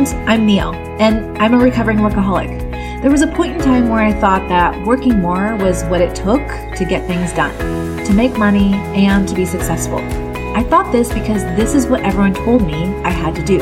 And 0.00 0.30
I'm 0.30 0.46
Neil, 0.46 0.72
and 0.98 1.36
I'm 1.36 1.52
a 1.52 1.58
recovering 1.58 1.98
workaholic. 1.98 3.02
There 3.02 3.10
was 3.10 3.20
a 3.20 3.26
point 3.26 3.56
in 3.56 3.60
time 3.60 3.90
where 3.90 4.02
I 4.02 4.14
thought 4.14 4.48
that 4.48 4.86
working 4.86 5.20
more 5.20 5.56
was 5.56 5.84
what 5.84 6.00
it 6.00 6.14
took 6.14 6.40
to 6.76 6.86
get 6.88 7.06
things 7.06 7.34
done, 7.34 7.54
to 8.06 8.14
make 8.14 8.38
money, 8.38 8.72
and 8.96 9.28
to 9.28 9.34
be 9.34 9.44
successful. 9.44 9.98
I 10.56 10.62
thought 10.62 10.90
this 10.90 11.12
because 11.12 11.44
this 11.54 11.74
is 11.74 11.86
what 11.86 12.00
everyone 12.00 12.32
told 12.32 12.66
me 12.66 12.86
I 13.04 13.10
had 13.10 13.34
to 13.34 13.44
do. 13.44 13.60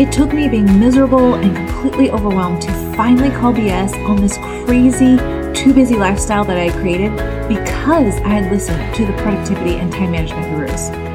It 0.00 0.12
took 0.12 0.32
me 0.32 0.48
being 0.48 0.78
miserable 0.78 1.34
and 1.34 1.56
completely 1.56 2.12
overwhelmed 2.12 2.62
to 2.62 2.70
finally 2.94 3.30
call 3.30 3.52
BS 3.52 3.96
on 4.08 4.20
this 4.20 4.38
crazy, 4.64 5.16
too 5.60 5.74
busy 5.74 5.96
lifestyle 5.96 6.44
that 6.44 6.56
I 6.56 6.70
created 6.80 7.10
because 7.48 8.14
I 8.20 8.28
had 8.28 8.52
listened 8.52 8.94
to 8.94 9.04
the 9.04 9.12
productivity 9.14 9.74
and 9.74 9.92
time 9.92 10.12
management 10.12 10.54
gurus. 10.54 11.07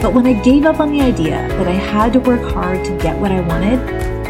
But 0.00 0.14
when 0.14 0.26
I 0.26 0.32
gave 0.32 0.64
up 0.64 0.80
on 0.80 0.92
the 0.92 1.02
idea 1.02 1.46
that 1.46 1.68
I 1.68 1.72
had 1.72 2.14
to 2.14 2.20
work 2.20 2.40
hard 2.52 2.82
to 2.86 2.96
get 2.96 3.18
what 3.18 3.30
I 3.30 3.42
wanted, 3.42 3.78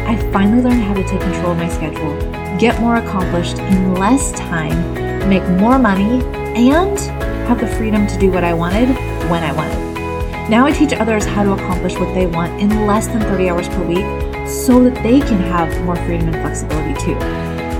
I 0.01 0.17
finally 0.33 0.61
learned 0.61 0.83
how 0.83 0.93
to 0.93 1.03
take 1.03 1.21
control 1.21 1.53
of 1.53 1.57
my 1.57 1.69
schedule, 1.69 2.13
get 2.59 2.77
more 2.81 2.97
accomplished 2.97 3.57
in 3.57 3.93
less 3.93 4.33
time, 4.33 5.29
make 5.29 5.47
more 5.61 5.79
money, 5.79 6.21
and 6.57 6.99
have 7.47 7.61
the 7.61 7.67
freedom 7.67 8.05
to 8.07 8.19
do 8.19 8.29
what 8.29 8.43
I 8.43 8.53
wanted 8.53 8.89
when 9.29 9.43
I 9.43 9.53
wanted. 9.53 10.49
Now 10.49 10.65
I 10.65 10.73
teach 10.73 10.91
others 10.91 11.23
how 11.23 11.43
to 11.43 11.53
accomplish 11.53 11.95
what 11.97 12.13
they 12.13 12.25
want 12.27 12.59
in 12.59 12.85
less 12.85 13.07
than 13.07 13.21
30 13.21 13.49
hours 13.49 13.69
per 13.69 13.81
week 13.85 14.49
so 14.49 14.83
that 14.83 15.01
they 15.01 15.21
can 15.21 15.39
have 15.39 15.69
more 15.85 15.95
freedom 15.95 16.27
and 16.27 16.35
flexibility 16.35 16.99
too. 16.99 17.15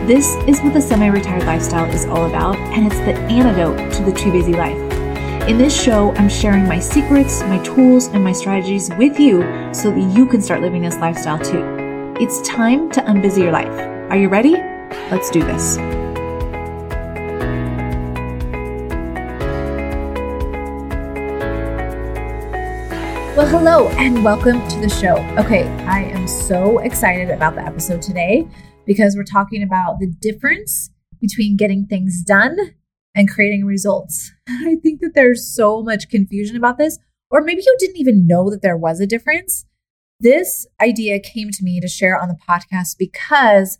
This 0.08 0.36
is 0.48 0.62
what 0.62 0.74
the 0.74 0.82
semi 0.82 1.08
retired 1.08 1.44
lifestyle 1.44 1.90
is 1.92 2.06
all 2.06 2.26
about, 2.26 2.56
and 2.56 2.88
it's 2.88 3.00
the 3.00 3.16
antidote 3.30 3.92
to 3.96 4.04
the 4.04 4.14
too 4.14 4.32
busy 4.32 4.54
life. 4.54 4.91
In 5.48 5.58
this 5.58 5.76
show, 5.76 6.14
I'm 6.18 6.30
sharing 6.30 6.68
my 6.68 6.78
secrets, 6.78 7.42
my 7.42 7.58
tools, 7.64 8.08
and 8.10 8.24
my 8.24 8.32
strategies 8.32 8.92
with 9.00 9.20
you 9.20 9.42
so 9.74 9.90
that 9.90 10.14
you 10.16 10.28
can 10.28 10.40
start 10.40 10.62
living 10.62 10.84
this 10.84 10.98
lifestyle 10.98 11.40
too. 11.40 12.16
It's 12.20 12.48
time 12.48 12.92
to 12.92 13.02
unbusy 13.02 13.40
your 13.40 13.52
life. 13.52 13.68
Are 14.12 14.18
you 14.18 14.30
ready? 14.30 14.54
Let's 15.10 15.32
do 15.32 15.42
this. 15.42 15.78
Well, 23.36 23.48
hello 23.48 23.88
and 23.98 24.24
welcome 24.24 24.66
to 24.68 24.80
the 24.80 24.90
show. 24.90 25.16
Okay, 25.40 25.64
I 25.86 26.04
am 26.04 26.28
so 26.28 26.78
excited 26.78 27.32
about 27.32 27.56
the 27.56 27.66
episode 27.66 28.04
today 28.04 28.48
because 28.86 29.16
we're 29.16 29.24
talking 29.24 29.64
about 29.64 29.98
the 30.00 30.08
difference 30.08 30.92
between 31.20 31.58
getting 31.58 31.88
things 31.88 32.22
done 32.22 32.76
and 33.16 33.28
creating 33.28 33.66
results. 33.66 34.32
I 34.66 34.76
think 34.82 35.02
that 35.02 35.14
there's 35.14 35.48
so 35.48 35.82
much 35.82 36.10
confusion 36.10 36.56
about 36.56 36.78
this, 36.78 37.00
or 37.30 37.42
maybe 37.42 37.62
you 37.66 37.76
didn't 37.80 38.00
even 38.00 38.28
know 38.28 38.50
that 38.50 38.62
there 38.62 38.78
was 38.78 39.00
a 39.00 39.08
difference. 39.08 39.66
This 40.20 40.68
idea 40.80 41.20
came 41.20 41.50
to 41.52 41.64
me 41.64 41.80
to 41.80 41.88
share 41.88 42.20
on 42.20 42.28
the 42.28 42.38
podcast 42.48 42.98
because 42.98 43.78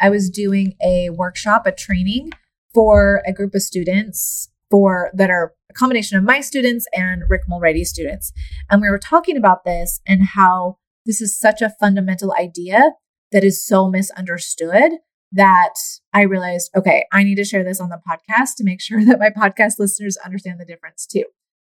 I 0.00 0.10
was 0.10 0.30
doing 0.30 0.74
a 0.84 1.10
workshop, 1.10 1.66
a 1.66 1.72
training 1.72 2.32
for 2.72 3.22
a 3.26 3.32
group 3.32 3.54
of 3.54 3.62
students 3.62 4.50
for 4.70 5.10
that 5.14 5.30
are 5.30 5.54
a 5.70 5.74
combination 5.74 6.18
of 6.18 6.24
my 6.24 6.40
students 6.40 6.86
and 6.92 7.22
Rick 7.28 7.42
Mulready 7.46 7.84
students. 7.84 8.32
And 8.70 8.82
we 8.82 8.90
were 8.90 8.98
talking 8.98 9.36
about 9.36 9.64
this 9.64 10.00
and 10.06 10.24
how 10.34 10.78
this 11.06 11.20
is 11.20 11.38
such 11.38 11.62
a 11.62 11.74
fundamental 11.78 12.34
idea 12.34 12.92
that 13.30 13.44
is 13.44 13.64
so 13.64 13.88
misunderstood 13.88 14.92
that 15.32 15.74
I 16.12 16.22
realized, 16.22 16.70
okay, 16.76 17.06
I 17.12 17.24
need 17.24 17.36
to 17.36 17.44
share 17.44 17.64
this 17.64 17.80
on 17.80 17.88
the 17.88 18.00
podcast 18.08 18.56
to 18.56 18.64
make 18.64 18.80
sure 18.80 19.04
that 19.04 19.18
my 19.18 19.30
podcast 19.30 19.74
listeners 19.78 20.16
understand 20.24 20.60
the 20.60 20.64
difference 20.64 21.06
too. 21.06 21.24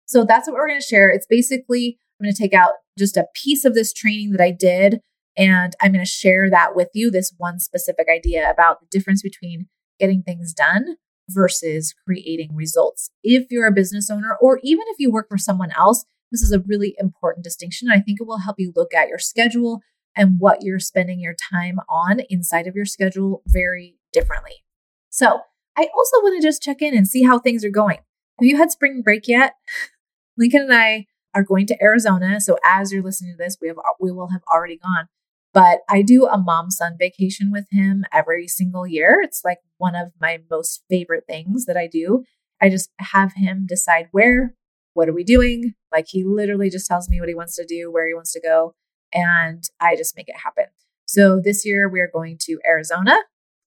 So 0.06 0.26
that's 0.26 0.48
what 0.48 0.56
we're 0.56 0.68
going 0.68 0.82
to 0.82 0.86
share. 0.86 1.10
It's 1.10 1.28
basically, 1.28 2.00
I'm 2.20 2.26
going 2.26 2.34
to 2.34 2.42
take 2.42 2.54
out 2.54 2.74
just 2.98 3.18
a 3.18 3.28
piece 3.36 3.64
of 3.64 3.76
this 3.76 3.94
training 3.94 4.32
that 4.32 4.42
I 4.42 4.52
did, 4.52 5.02
and 5.38 5.74
I'm 5.82 5.92
going 5.92 6.04
to 6.04 6.10
share 6.10 6.50
that 6.50 6.76
with 6.76 6.90
you 6.94 7.12
this 7.12 7.34
one 7.38 7.60
specific 7.60 8.08
idea 8.12 8.50
about 8.50 8.80
the 8.80 8.88
difference 8.90 9.22
between 9.22 9.68
getting 10.00 10.24
things 10.24 10.54
done 10.54 10.96
versus 11.30 11.94
creating 12.06 12.56
results. 12.56 13.12
If 13.24 13.52
you're 13.52 13.68
a 13.68 13.72
business 13.72 14.10
owner, 14.10 14.36
or 14.42 14.60
even 14.64 14.86
if 14.88 14.98
you 15.00 15.12
work 15.12 15.28
for 15.30 15.38
someone 15.38 15.72
else, 15.78 16.06
this 16.32 16.42
is 16.42 16.52
a 16.52 16.60
really 16.60 16.96
important 16.98 17.44
distinction. 17.44 17.90
I 17.90 18.00
think 18.00 18.20
it 18.20 18.28
will 18.28 18.40
help 18.40 18.56
you 18.60 18.74
look 18.76 18.94
at 18.94 19.10
your 19.10 19.20
schedule 19.20 19.82
and 20.16 20.40
what 20.40 20.64
you're 20.64 20.80
spending 20.80 21.20
your 21.20 21.36
time 21.52 21.80
on 21.90 22.22
inside 22.30 22.68
of 22.68 22.76
your 22.76 22.86
schedule 22.86 23.42
very 23.48 23.96
differently. 24.14 24.64
So, 25.10 25.42
I 25.78 25.88
also 25.96 26.22
want 26.22 26.42
to 26.42 26.46
just 26.46 26.62
check 26.62 26.82
in 26.82 26.96
and 26.96 27.08
see 27.08 27.24
how 27.24 27.40
things 27.40 27.64
are 27.64 27.70
going. 27.70 28.00
Have 28.40 28.48
you 28.48 28.58
had 28.58 28.72
spring 28.72 29.02
break 29.02 29.28
yet? 29.28 29.54
Lincoln 30.38 30.64
and 30.64 30.74
I 30.74 31.06
are 31.34 31.44
going 31.44 31.68
to 31.68 31.82
Arizona. 31.82 32.42
So, 32.42 32.58
as 32.66 32.92
you're 32.92 33.04
listening 33.04 33.34
to 33.34 33.38
this, 33.38 33.58
we 33.62 33.70
have 33.70 33.78
we 34.00 34.12
will 34.12 34.30
have 34.30 34.44
already 34.54 34.78
gone. 34.78 35.08
But 35.54 35.80
I 35.90 36.02
do 36.02 36.28
a 36.28 36.38
mom 36.38 36.70
son 36.70 36.96
vacation 37.00 37.52
with 37.52 37.66
him 37.72 38.06
every 38.14 38.48
single 38.48 38.86
year. 38.86 39.20
It's 39.24 39.42
like 39.44 39.60
one 39.78 39.96
of 39.96 40.12
my 40.22 40.40
most 40.50 40.84
favorite 40.90 41.24
things 41.28 41.66
that 41.66 41.78
I 41.78 41.88
do. 41.88 42.24
I 42.62 42.70
just 42.70 42.92
have 43.00 43.34
him 43.34 43.66
decide 43.68 44.10
where, 44.12 44.56
what 44.94 45.10
are 45.10 45.14
we 45.14 45.24
doing? 45.24 45.74
Like 45.92 46.06
he 46.10 46.24
literally 46.24 46.70
just 46.70 46.88
tells 46.88 47.10
me 47.10 47.20
what 47.20 47.30
he 47.30 47.36
wants 47.36 47.56
to 47.56 47.66
do, 47.66 47.92
where 47.92 48.08
he 48.08 48.14
wants 48.14 48.34
to 48.34 48.42
go, 48.42 48.76
and 49.14 49.64
I 49.80 49.96
just 49.96 50.16
make 50.16 50.30
it 50.30 50.38
happen. 50.44 50.66
So 51.06 51.40
this 51.44 51.66
year 51.66 51.90
we 51.90 52.00
are 52.02 52.10
going 52.12 52.38
to 52.42 52.60
Arizona 52.68 53.18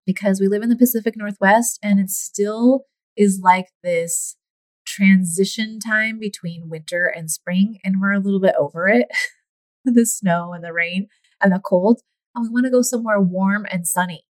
because 0.06 0.40
we 0.40 0.48
live 0.48 0.62
in 0.62 0.68
the 0.68 0.76
Pacific 0.76 1.16
Northwest 1.16 1.78
and 1.82 1.98
it 1.98 2.10
still 2.10 2.84
is 3.16 3.40
like 3.42 3.68
this 3.82 4.36
transition 4.86 5.78
time 5.78 6.18
between 6.18 6.68
winter 6.68 7.06
and 7.06 7.30
spring 7.30 7.78
and 7.84 8.00
we're 8.00 8.12
a 8.12 8.20
little 8.20 8.40
bit 8.40 8.54
over 8.58 8.88
it. 8.88 9.08
the 9.84 10.06
snow 10.06 10.52
and 10.52 10.62
the 10.62 10.72
rain 10.72 11.08
and 11.40 11.52
the 11.52 11.60
cold. 11.60 12.00
And 12.34 12.44
we 12.44 12.50
want 12.50 12.66
to 12.66 12.70
go 12.70 12.82
somewhere 12.82 13.20
warm 13.20 13.66
and 13.70 13.86
sunny. 13.86 14.24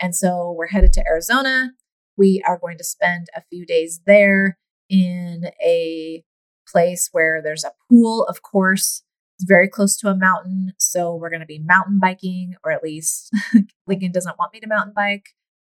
And 0.00 0.14
so 0.14 0.54
we're 0.56 0.68
headed 0.68 0.92
to 0.94 1.04
Arizona. 1.06 1.72
We 2.16 2.42
are 2.46 2.58
going 2.58 2.78
to 2.78 2.84
spend 2.84 3.28
a 3.36 3.42
few 3.50 3.66
days 3.66 4.00
there 4.06 4.58
in 4.88 5.50
a 5.64 6.24
place 6.66 7.08
where 7.12 7.40
there's 7.42 7.64
a 7.64 7.72
pool, 7.88 8.24
of 8.24 8.42
course. 8.42 9.02
It's 9.42 9.48
very 9.48 9.68
close 9.68 9.96
to 9.98 10.08
a 10.08 10.16
mountain. 10.16 10.72
So 10.78 11.16
we're 11.16 11.30
going 11.30 11.40
to 11.40 11.46
be 11.46 11.58
mountain 11.58 11.98
biking, 12.00 12.54
or 12.64 12.70
at 12.70 12.84
least 12.84 13.28
Lincoln 13.88 14.12
doesn't 14.12 14.38
want 14.38 14.52
me 14.52 14.60
to 14.60 14.68
mountain 14.68 14.92
bike. 14.94 15.30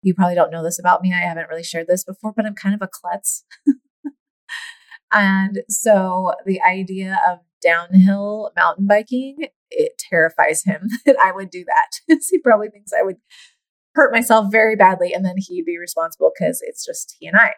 You 0.01 0.13
probably 0.13 0.35
don't 0.35 0.51
know 0.51 0.63
this 0.63 0.79
about 0.79 1.01
me. 1.01 1.13
I 1.13 1.25
haven't 1.25 1.47
really 1.47 1.63
shared 1.63 1.87
this 1.87 2.03
before, 2.03 2.33
but 2.35 2.45
I'm 2.45 2.55
kind 2.55 2.75
of 2.75 2.81
a 2.81 2.89
klutz. 2.91 3.45
and 5.13 5.63
so 5.69 6.33
the 6.45 6.61
idea 6.61 7.21
of 7.25 7.39
downhill 7.61 8.51
mountain 8.57 8.85
biking 8.85 9.47
it 9.71 9.93
terrifies 9.97 10.65
him 10.65 10.89
that 11.05 11.15
I 11.23 11.31
would 11.31 11.49
do 11.49 11.63
that. 11.63 12.17
he 12.29 12.39
probably 12.39 12.69
thinks 12.69 12.91
I 12.91 13.03
would 13.03 13.15
hurt 13.95 14.11
myself 14.11 14.51
very 14.51 14.75
badly 14.75 15.13
and 15.13 15.23
then 15.23 15.35
he'd 15.37 15.65
be 15.65 15.77
responsible 15.77 16.31
because 16.37 16.61
it's 16.65 16.85
just 16.85 17.15
he 17.17 17.27
and 17.27 17.37
I. 17.37 17.53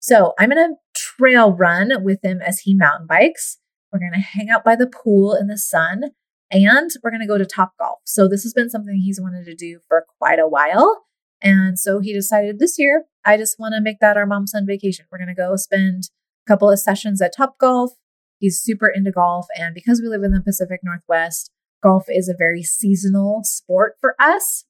So 0.00 0.34
I'm 0.38 0.50
going 0.50 0.68
to 0.68 0.76
trail 0.94 1.54
run 1.54 2.04
with 2.04 2.22
him 2.22 2.42
as 2.42 2.60
he 2.60 2.74
mountain 2.74 3.06
bikes. 3.06 3.56
We're 3.96 4.10
going 4.10 4.20
to 4.20 4.38
hang 4.38 4.50
out 4.50 4.62
by 4.62 4.76
the 4.76 4.86
pool 4.86 5.34
in 5.34 5.46
the 5.46 5.56
sun 5.56 6.10
and 6.50 6.90
we're 7.02 7.10
going 7.10 7.22
to 7.22 7.26
go 7.26 7.38
to 7.38 7.44
Topgolf. 7.44 7.96
So 8.04 8.28
this 8.28 8.42
has 8.42 8.52
been 8.52 8.68
something 8.68 8.96
he's 8.96 9.20
wanted 9.20 9.46
to 9.46 9.54
do 9.54 9.80
for 9.88 10.04
quite 10.18 10.38
a 10.38 10.46
while. 10.46 11.04
And 11.40 11.78
so 11.78 12.00
he 12.00 12.12
decided 12.12 12.58
this 12.58 12.78
year, 12.78 13.04
I 13.24 13.38
just 13.38 13.56
want 13.58 13.74
to 13.74 13.80
make 13.80 14.00
that 14.00 14.18
our 14.18 14.26
mom 14.26 14.46
son 14.46 14.66
vacation. 14.66 15.06
We're 15.10 15.18
going 15.18 15.28
to 15.28 15.34
go 15.34 15.56
spend 15.56 16.10
a 16.46 16.50
couple 16.50 16.70
of 16.70 16.78
sessions 16.78 17.22
at 17.22 17.34
Topgolf. 17.34 17.90
He's 18.38 18.60
super 18.60 18.88
into 18.88 19.10
golf. 19.10 19.46
And 19.58 19.74
because 19.74 20.02
we 20.02 20.08
live 20.08 20.22
in 20.22 20.32
the 20.32 20.42
Pacific 20.42 20.80
Northwest, 20.82 21.50
golf 21.82 22.04
is 22.08 22.28
a 22.28 22.36
very 22.36 22.62
seasonal 22.62 23.40
sport 23.44 23.94
for 23.98 24.14
us. 24.20 24.64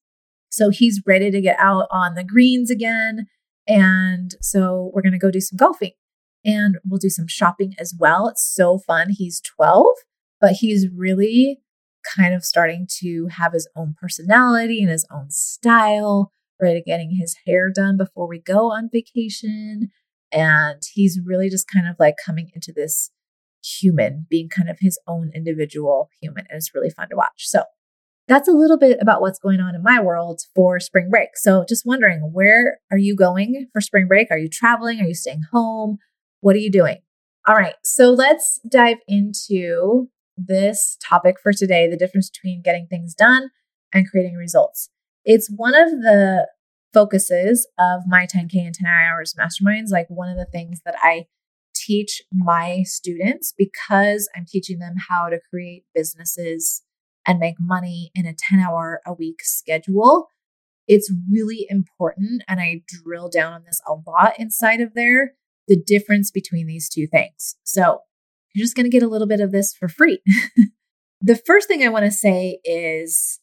So 0.50 0.70
he's 0.70 1.02
ready 1.04 1.32
to 1.32 1.40
get 1.40 1.58
out 1.58 1.88
on 1.90 2.14
the 2.14 2.22
greens 2.22 2.70
again. 2.70 3.26
And 3.66 4.36
so 4.40 4.92
we're 4.94 5.02
going 5.02 5.12
to 5.12 5.18
go 5.18 5.32
do 5.32 5.40
some 5.40 5.56
golfing 5.56 5.92
and 6.46 6.76
we'll 6.84 6.98
do 6.98 7.10
some 7.10 7.26
shopping 7.26 7.74
as 7.78 7.94
well. 7.98 8.28
It's 8.28 8.48
so 8.48 8.78
fun. 8.78 9.08
He's 9.10 9.40
12, 9.40 9.84
but 10.40 10.52
he's 10.52 10.86
really 10.94 11.60
kind 12.16 12.32
of 12.32 12.44
starting 12.44 12.86
to 13.00 13.26
have 13.32 13.52
his 13.52 13.68
own 13.74 13.96
personality 14.00 14.80
and 14.80 14.90
his 14.90 15.04
own 15.10 15.30
style, 15.30 16.32
right? 16.62 16.84
getting 16.86 17.16
his 17.20 17.36
hair 17.46 17.68
done 17.68 17.96
before 17.96 18.28
we 18.28 18.38
go 18.38 18.70
on 18.70 18.88
vacation. 18.92 19.90
And 20.32 20.82
he's 20.92 21.20
really 21.24 21.50
just 21.50 21.66
kind 21.68 21.88
of 21.88 21.96
like 21.98 22.14
coming 22.24 22.50
into 22.54 22.72
this 22.72 23.10
human, 23.64 24.26
being 24.30 24.48
kind 24.48 24.70
of 24.70 24.78
his 24.80 24.98
own 25.08 25.32
individual 25.34 26.08
human. 26.20 26.44
And 26.48 26.56
it's 26.56 26.74
really 26.74 26.90
fun 26.90 27.08
to 27.10 27.16
watch. 27.16 27.48
So 27.48 27.64
that's 28.28 28.48
a 28.48 28.52
little 28.52 28.78
bit 28.78 28.98
about 29.00 29.20
what's 29.20 29.38
going 29.38 29.60
on 29.60 29.74
in 29.74 29.82
my 29.82 30.00
world 30.00 30.42
for 30.54 30.78
spring 30.80 31.10
break. 31.10 31.30
So 31.36 31.64
just 31.68 31.86
wondering, 31.86 32.30
where 32.32 32.78
are 32.90 32.98
you 32.98 33.16
going 33.16 33.68
for 33.72 33.80
spring 33.80 34.08
break? 34.08 34.28
Are 34.30 34.38
you 34.38 34.48
traveling? 34.48 35.00
Are 35.00 35.06
you 35.06 35.14
staying 35.14 35.42
home? 35.52 35.98
What 36.40 36.56
are 36.56 36.60
you 36.60 36.70
doing? 36.70 36.98
All 37.46 37.54
right. 37.54 37.74
So 37.84 38.10
let's 38.10 38.60
dive 38.68 38.98
into 39.06 40.08
this 40.36 40.96
topic 41.02 41.36
for 41.42 41.52
today 41.52 41.88
the 41.88 41.96
difference 41.96 42.30
between 42.30 42.62
getting 42.62 42.86
things 42.86 43.14
done 43.14 43.50
and 43.92 44.08
creating 44.08 44.34
results. 44.34 44.90
It's 45.24 45.50
one 45.54 45.74
of 45.74 45.90
the 45.90 46.48
focuses 46.92 47.68
of 47.78 48.02
my 48.06 48.26
10K 48.26 48.54
and 48.56 48.74
10 48.74 48.86
hours 48.86 49.34
masterminds. 49.38 49.90
Like 49.90 50.06
one 50.08 50.28
of 50.28 50.36
the 50.36 50.48
things 50.50 50.80
that 50.84 50.96
I 51.00 51.26
teach 51.74 52.22
my 52.32 52.82
students 52.84 53.54
because 53.56 54.28
I'm 54.34 54.46
teaching 54.48 54.78
them 54.78 54.94
how 55.08 55.28
to 55.28 55.38
create 55.50 55.84
businesses 55.94 56.82
and 57.26 57.38
make 57.38 57.56
money 57.60 58.10
in 58.14 58.26
a 58.26 58.34
10 58.34 58.60
hour 58.60 59.00
a 59.06 59.12
week 59.12 59.40
schedule. 59.42 60.28
It's 60.88 61.12
really 61.30 61.66
important. 61.68 62.42
And 62.48 62.60
I 62.60 62.82
drill 62.86 63.28
down 63.28 63.52
on 63.52 63.64
this 63.64 63.80
a 63.86 63.94
lot 63.94 64.38
inside 64.38 64.80
of 64.80 64.94
there 64.94 65.34
the 65.68 65.76
difference 65.76 66.30
between 66.30 66.66
these 66.66 66.88
two 66.88 67.06
things. 67.06 67.56
So 67.64 68.00
you're 68.54 68.64
just 68.64 68.76
going 68.76 68.84
to 68.84 68.90
get 68.90 69.02
a 69.02 69.08
little 69.08 69.26
bit 69.26 69.40
of 69.40 69.52
this 69.52 69.74
for 69.74 69.88
free. 69.88 70.20
the 71.20 71.36
first 71.36 71.68
thing 71.68 71.82
I 71.82 71.88
want 71.88 72.04
to 72.04 72.10
say 72.10 72.60
is 72.64 73.40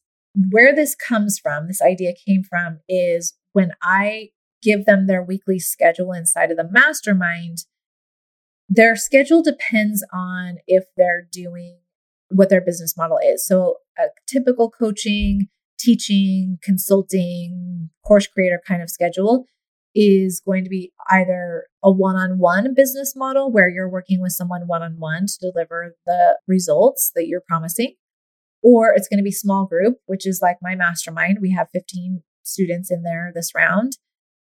where 0.49 0.75
this 0.75 0.95
comes 0.95 1.37
from, 1.37 1.67
this 1.67 1.81
idea 1.81 2.13
came 2.25 2.43
from, 2.43 2.79
is 2.89 3.35
when 3.51 3.73
I 3.81 4.29
give 4.61 4.85
them 4.85 5.05
their 5.05 5.21
weekly 5.21 5.59
schedule 5.59 6.13
inside 6.13 6.49
of 6.49 6.57
the 6.57 6.69
mastermind, 6.69 7.59
their 8.69 8.95
schedule 8.95 9.43
depends 9.43 10.03
on 10.11 10.57
if 10.65 10.85
they're 10.97 11.27
doing 11.31 11.79
what 12.29 12.49
their 12.49 12.61
business 12.61 12.97
model 12.97 13.19
is. 13.23 13.45
So, 13.45 13.75
a 13.99 14.05
typical 14.27 14.71
coaching, 14.71 15.49
teaching, 15.77 16.57
consulting, 16.63 17.89
course 18.03 18.25
creator 18.25 18.59
kind 18.65 18.81
of 18.81 18.89
schedule 18.89 19.45
is 19.95 20.41
going 20.45 20.63
to 20.63 20.69
be 20.69 20.91
either 21.11 21.65
a 21.83 21.91
one 21.91 22.15
on 22.15 22.39
one 22.39 22.73
business 22.73 23.13
model 23.15 23.51
where 23.51 23.69
you're 23.69 23.89
working 23.89 24.21
with 24.21 24.31
someone 24.31 24.67
one 24.67 24.81
on 24.81 24.95
one 24.97 25.25
to 25.27 25.51
deliver 25.51 25.95
the 26.05 26.39
results 26.47 27.11
that 27.15 27.27
you're 27.27 27.43
promising, 27.47 27.95
or 28.61 28.93
it's 28.93 29.07
going 29.07 29.19
to 29.19 29.23
be 29.23 29.31
small 29.31 29.65
group, 29.65 29.97
which 30.05 30.25
is 30.25 30.39
like 30.41 30.57
my 30.61 30.75
mastermind. 30.75 31.39
We 31.41 31.51
have 31.51 31.67
15 31.71 32.23
students 32.43 32.91
in 32.91 33.03
there 33.03 33.31
this 33.33 33.51
round. 33.55 33.93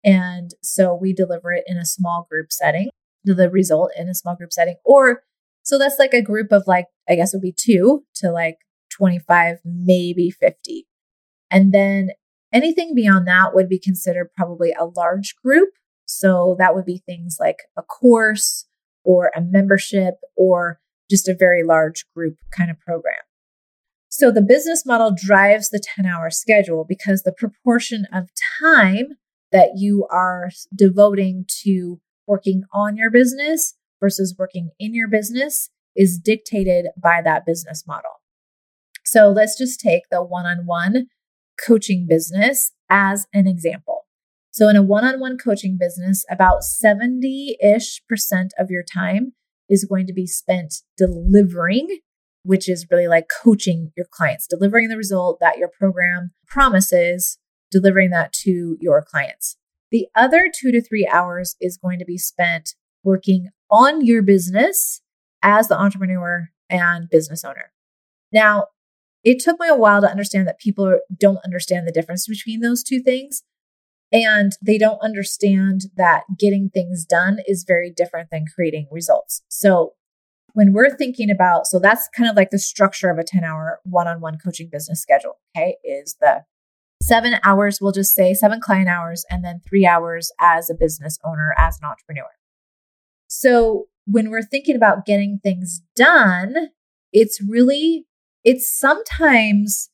And 0.04 0.52
so 0.62 0.94
we 0.94 1.14
deliver 1.14 1.52
it 1.52 1.64
in 1.68 1.78
a 1.78 1.86
small 1.86 2.28
group 2.30 2.52
setting, 2.52 2.90
the 3.24 3.50
result 3.50 3.92
in 3.98 4.08
a 4.08 4.16
small 4.16 4.36
group 4.36 4.54
setting. 4.54 4.76
Or 4.86 5.24
so 5.64 5.80
that's 5.80 5.98
like 5.98 6.14
a 6.14 6.22
group 6.22 6.52
of 6.52 6.64
like, 6.68 6.86
I 7.10 7.16
guess 7.16 7.34
it 7.34 7.38
would 7.38 7.42
be 7.42 7.56
two 7.58 8.04
to 8.16 8.32
like 8.32 8.58
25, 8.96 9.58
maybe 9.66 10.30
50. 10.30 10.88
And 11.50 11.74
then 11.74 12.10
anything 12.56 12.96
beyond 12.96 13.28
that 13.28 13.54
would 13.54 13.68
be 13.68 13.78
considered 13.78 14.32
probably 14.36 14.72
a 14.72 14.86
large 14.86 15.36
group. 15.44 15.70
So 16.06 16.56
that 16.58 16.74
would 16.74 16.86
be 16.86 17.04
things 17.06 17.38
like 17.40 17.58
a 17.78 17.84
course 17.84 18.66
or 19.04 19.32
a 19.36 19.42
membership 19.42 20.16
or 20.38 20.80
just 21.10 21.28
a 21.28 21.36
very 21.36 21.64
large 21.64 22.06
group 22.16 22.38
kind 22.52 22.72
of 22.72 22.80
program. 22.80 23.20
So 24.08 24.32
the 24.32 24.42
business 24.42 24.86
model 24.86 25.14
drives 25.14 25.70
the 25.70 25.84
10 25.84 26.06
hour 26.06 26.30
schedule 26.30 26.86
because 26.88 27.24
the 27.24 27.34
proportion 27.34 28.08
of 28.14 28.30
time 28.60 29.18
that 29.52 29.72
you 29.76 30.08
are 30.10 30.50
devoting 30.74 31.46
to 31.64 32.00
working 32.26 32.64
on 32.74 32.96
your 32.96 33.12
business 33.12 33.76
versus 34.00 34.34
working 34.38 34.70
in 34.80 34.96
your 34.96 35.10
business 35.10 35.70
is 35.96 36.18
dictated 36.18 36.88
by 37.02 37.22
that 37.24 37.46
business 37.46 37.84
model. 37.86 38.22
So 39.04 39.30
let's 39.30 39.58
just 39.58 39.80
take 39.80 40.04
the 40.10 40.24
one 40.24 40.46
on 40.46 40.66
one 40.66 41.08
coaching 41.64 42.06
business 42.08 42.72
as 42.90 43.28
an 43.34 43.48
example. 43.48 44.06
So, 44.52 44.70
in 44.70 44.76
a 44.76 44.82
one 44.82 45.04
on 45.04 45.20
one 45.20 45.38
coaching 45.38 45.78
business, 45.80 46.26
about 46.30 46.64
70 46.64 47.58
ish 47.62 48.02
percent 48.08 48.54
of 48.58 48.70
your 48.70 48.84
time 48.84 49.34
is 49.70 49.86
going 49.86 50.08
to 50.08 50.14
be 50.14 50.28
spent 50.28 50.76
delivering, 50.98 52.00
which 52.44 52.70
is 52.70 52.88
really 52.90 53.08
like 53.08 53.28
coaching 53.44 53.92
your 53.98 54.06
clients, 54.10 54.48
delivering 54.48 54.90
the 54.90 54.98
result 54.98 55.40
that 55.42 55.58
your 55.58 55.70
program 55.78 56.32
promises 56.48 57.38
delivering 57.72 58.12
that 58.12 58.32
to 58.32 58.78
your 58.80 59.04
clients. 59.04 59.58
The 59.92 60.08
other 60.16 60.50
two 60.54 60.72
to 60.72 60.82
three 60.82 61.08
hours 61.12 61.56
is 61.60 61.78
going 61.78 62.00
to 62.00 62.06
be 62.06 62.18
spent 62.18 62.76
working 63.04 63.50
on 63.70 64.06
your 64.06 64.22
business 64.22 65.02
as 65.42 65.68
the 65.68 65.78
entrepreneur 65.78 66.50
and 66.70 67.10
business 67.10 67.44
owner. 67.44 67.72
Now, 68.32 68.68
it 69.26 69.40
took 69.40 69.60
me 69.60 69.68
a 69.68 69.76
while 69.76 70.02
to 70.02 70.10
understand 70.10 70.48
that 70.48 70.60
people 70.60 71.00
don't 71.20 71.44
understand 71.44 71.88
the 71.88 71.92
difference 71.92 72.28
between 72.28 72.62
those 72.62 72.84
two 72.84 73.02
things. 73.02 73.44
And 74.14 74.54
they 74.62 74.78
don't 74.78 75.02
understand 75.02 75.86
that 75.98 76.24
getting 76.40 76.70
things 76.70 77.06
done 77.06 77.40
is 77.48 77.66
very 77.68 77.92
different 77.92 78.30
than 78.32 78.46
creating 78.54 78.88
results. 78.92 79.42
So, 79.50 79.94
when 80.54 80.72
we're 80.72 80.96
thinking 80.96 81.30
about, 81.30 81.68
so 81.68 81.80
that's 81.80 82.08
kind 82.16 82.30
of 82.30 82.38
like 82.38 82.50
the 82.50 82.60
structure 82.60 83.10
of 83.10 83.18
a 83.18 83.26
10 83.26 83.44
hour 83.44 83.82
one 83.84 84.08
on 84.08 84.22
one 84.22 84.38
coaching 84.38 84.70
business 84.72 85.02
schedule, 85.02 85.34
okay, 85.54 85.76
is 85.84 86.16
the 86.22 86.46
seven 87.04 87.36
hours, 87.44 87.80
we'll 87.82 87.92
just 87.92 88.16
say 88.16 88.34
seven 88.34 88.62
client 88.62 88.88
hours, 88.88 89.26
and 89.30 89.44
then 89.44 89.60
three 89.68 89.86
hours 89.86 90.32
as 90.40 90.70
a 90.70 90.76
business 90.76 91.20
owner, 91.26 91.54
as 91.58 91.78
an 91.82 91.90
entrepreneur. 91.90 92.30
So 93.28 93.88
when 94.06 94.30
we're 94.30 94.44
thinking 94.44 94.78
about 94.78 95.06
getting 95.06 95.40
things 95.44 95.82
done, 95.96 96.70
it's 97.12 97.42
really, 97.46 98.06
it's 98.46 98.72
sometimes 98.72 99.90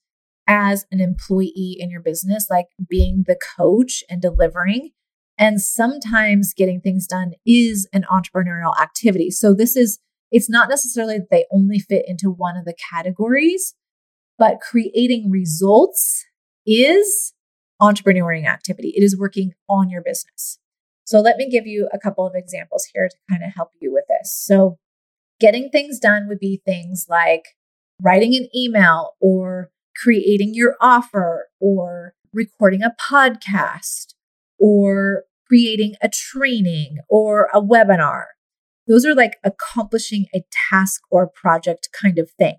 as 0.48 0.86
an 0.92 1.00
employee 1.00 1.78
in 1.80 1.90
your 1.90 2.02
business, 2.02 2.48
like 2.50 2.68
being 2.90 3.24
the 3.26 3.40
coach 3.58 4.04
and 4.10 4.22
delivering. 4.22 4.92
And 5.38 5.62
sometimes 5.62 6.54
getting 6.54 6.82
things 6.82 7.08
done 7.08 7.32
is 7.46 7.88
an 7.94 8.06
entrepreneurial 8.12 8.78
activity. 8.80 9.32
So 9.32 9.54
this 9.54 9.76
is, 9.76 10.00
it's 10.30 10.50
not 10.50 10.70
necessarily 10.70 11.18
that 11.18 11.30
they 11.32 11.46
only 11.52 11.80
fit 11.80 12.04
into 12.08 12.30
one 12.30 12.58
of 12.58 12.66
the 12.66 12.76
categories, 12.92 13.74
but 14.38 14.60
creating 14.60 15.32
results 15.32 16.26
is 16.68 17.34
entrepreneuring 17.82 18.46
activity. 18.46 18.94
It 18.96 19.04
is 19.04 19.18
working 19.18 19.54
on 19.70 19.90
your 19.90 20.04
business. 20.04 20.60
So 21.06 21.20
let 21.22 21.38
me 21.38 21.50
give 21.50 21.66
you 21.66 21.90
a 21.92 21.98
couple 21.98 22.28
of 22.28 22.34
examples 22.36 22.88
here 22.94 23.08
to 23.10 23.16
kind 23.30 23.44
of 23.44 23.54
help 23.56 23.70
you 23.80 23.92
with 23.92 24.06
this. 24.08 24.36
So 24.36 24.78
getting 25.40 25.70
things 25.70 25.98
done 25.98 26.28
would 26.28 26.40
be 26.40 26.62
things 26.64 27.08
like 27.10 27.46
writing 28.02 28.36
an 28.36 28.48
email 28.56 29.16
or 29.20 29.70
creating 29.96 30.54
your 30.54 30.76
offer 30.82 31.48
or 31.60 32.14
recording 32.34 32.82
a 32.82 32.96
podcast 33.12 34.14
or 34.60 35.24
creating 35.48 35.96
a 36.02 36.10
training 36.10 36.98
or 37.10 37.50
a 37.54 37.62
webinar. 37.62 38.24
Those 38.88 39.06
are 39.06 39.16
like 39.16 39.38
accomplishing 39.44 40.26
a 40.34 40.44
task 40.70 41.02
or 41.12 41.28
project 41.28 41.90
kind 42.00 42.18
of 42.18 42.32
thing. 42.32 42.56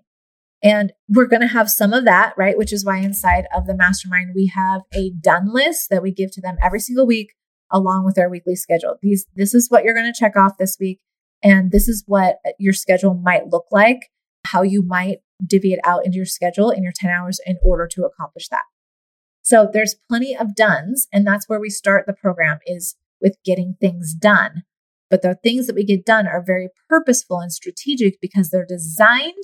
And 0.63 0.93
we're 1.09 1.27
going 1.27 1.41
to 1.41 1.47
have 1.47 1.69
some 1.69 1.91
of 1.91 2.05
that, 2.05 2.33
right? 2.37 2.57
Which 2.57 2.71
is 2.71 2.85
why 2.85 2.99
inside 2.99 3.45
of 3.53 3.67
the 3.67 3.75
mastermind, 3.75 4.31
we 4.33 4.51
have 4.55 4.83
a 4.93 5.11
done 5.11 5.53
list 5.53 5.89
that 5.89 6.01
we 6.01 6.11
give 6.11 6.31
to 6.33 6.41
them 6.41 6.55
every 6.63 6.79
single 6.79 7.05
week 7.05 7.33
along 7.69 8.05
with 8.05 8.17
our 8.17 8.29
weekly 8.29 8.55
schedule. 8.55 8.95
These, 9.01 9.25
this 9.35 9.53
is 9.53 9.69
what 9.69 9.83
you're 9.83 9.95
going 9.95 10.11
to 10.11 10.17
check 10.17 10.37
off 10.37 10.57
this 10.57 10.77
week. 10.79 10.99
And 11.43 11.71
this 11.71 11.89
is 11.89 12.03
what 12.07 12.37
your 12.57 12.73
schedule 12.73 13.13
might 13.13 13.47
look 13.47 13.65
like, 13.71 14.09
how 14.45 14.61
you 14.61 14.83
might 14.83 15.17
divvy 15.45 15.73
it 15.73 15.79
out 15.83 16.05
into 16.05 16.17
your 16.17 16.25
schedule 16.25 16.69
in 16.69 16.83
your 16.83 16.93
10 16.95 17.09
hours 17.09 17.39
in 17.45 17.57
order 17.63 17.87
to 17.87 18.03
accomplish 18.03 18.47
that. 18.49 18.63
So 19.41 19.69
there's 19.71 19.95
plenty 20.09 20.35
of 20.35 20.55
dones. 20.55 21.07
And 21.11 21.27
that's 21.27 21.49
where 21.49 21.59
we 21.59 21.69
start 21.69 22.05
the 22.05 22.13
program 22.13 22.59
is 22.65 22.95
with 23.21 23.37
getting 23.43 23.75
things 23.79 24.13
done. 24.13 24.63
But 25.09 25.21
the 25.21 25.37
things 25.43 25.67
that 25.67 25.75
we 25.75 25.83
get 25.83 26.05
done 26.05 26.27
are 26.27 26.43
very 26.43 26.69
purposeful 26.89 27.39
and 27.39 27.51
strategic 27.51 28.19
because 28.21 28.49
they're 28.49 28.65
designed 28.65 29.43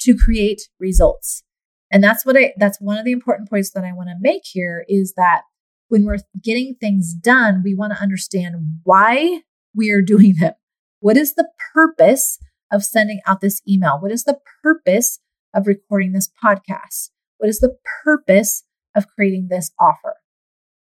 to 0.00 0.16
create 0.16 0.62
results. 0.78 1.42
And 1.90 2.02
that's 2.02 2.24
what 2.24 2.36
I, 2.36 2.52
that's 2.56 2.80
one 2.80 2.98
of 2.98 3.04
the 3.04 3.12
important 3.12 3.50
points 3.50 3.70
that 3.72 3.84
I 3.84 3.92
want 3.92 4.08
to 4.08 4.16
make 4.20 4.42
here 4.44 4.84
is 4.88 5.14
that 5.16 5.42
when 5.88 6.04
we're 6.04 6.18
getting 6.42 6.74
things 6.74 7.14
done, 7.14 7.62
we 7.64 7.74
want 7.74 7.92
to 7.92 8.00
understand 8.00 8.56
why 8.84 9.42
we 9.74 9.90
are 9.90 10.02
doing 10.02 10.36
them. 10.38 10.54
What 11.00 11.16
is 11.16 11.34
the 11.34 11.48
purpose 11.74 12.38
of 12.72 12.82
sending 12.84 13.20
out 13.26 13.40
this 13.40 13.60
email? 13.68 13.98
What 14.00 14.10
is 14.10 14.24
the 14.24 14.38
purpose 14.62 15.20
of 15.54 15.66
recording 15.66 16.12
this 16.12 16.30
podcast? 16.42 17.10
What 17.38 17.48
is 17.48 17.60
the 17.60 17.76
purpose 18.04 18.64
of 18.96 19.06
creating 19.08 19.48
this 19.50 19.70
offer? 19.78 20.16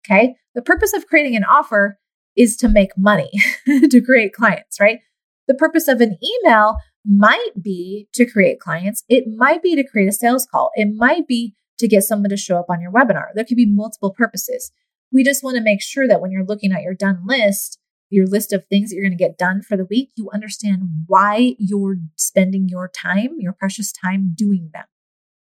Okay. 0.05 0.35
The 0.53 0.61
purpose 0.61 0.93
of 0.93 1.07
creating 1.07 1.35
an 1.35 1.43
offer 1.43 1.99
is 2.35 2.55
to 2.57 2.67
make 2.67 2.97
money, 2.97 3.31
to 3.89 4.01
create 4.01 4.33
clients, 4.33 4.79
right? 4.79 4.99
The 5.47 5.53
purpose 5.53 5.87
of 5.87 6.01
an 6.01 6.17
email 6.23 6.77
might 7.05 7.51
be 7.61 8.07
to 8.13 8.25
create 8.25 8.59
clients. 8.59 9.03
It 9.09 9.25
might 9.27 9.61
be 9.61 9.75
to 9.75 9.87
create 9.87 10.07
a 10.07 10.13
sales 10.13 10.47
call. 10.49 10.71
It 10.75 10.89
might 10.95 11.27
be 11.27 11.55
to 11.77 11.87
get 11.87 12.03
someone 12.03 12.29
to 12.29 12.37
show 12.37 12.57
up 12.57 12.67
on 12.69 12.81
your 12.81 12.91
webinar. 12.91 13.27
There 13.33 13.45
could 13.45 13.57
be 13.57 13.65
multiple 13.69 14.13
purposes. 14.13 14.71
We 15.11 15.23
just 15.23 15.43
want 15.43 15.57
to 15.57 15.63
make 15.63 15.81
sure 15.81 16.07
that 16.07 16.21
when 16.21 16.31
you're 16.31 16.45
looking 16.45 16.71
at 16.71 16.81
your 16.81 16.95
done 16.95 17.21
list, 17.25 17.79
your 18.09 18.27
list 18.27 18.53
of 18.53 18.65
things 18.65 18.89
that 18.89 18.95
you're 18.95 19.05
going 19.05 19.17
to 19.17 19.23
get 19.23 19.37
done 19.37 19.61
for 19.61 19.75
the 19.75 19.85
week, 19.85 20.11
you 20.15 20.29
understand 20.33 20.83
why 21.07 21.55
you're 21.57 21.97
spending 22.15 22.67
your 22.69 22.87
time, 22.87 23.35
your 23.37 23.53
precious 23.53 23.91
time 23.91 24.33
doing 24.35 24.69
them. 24.73 24.85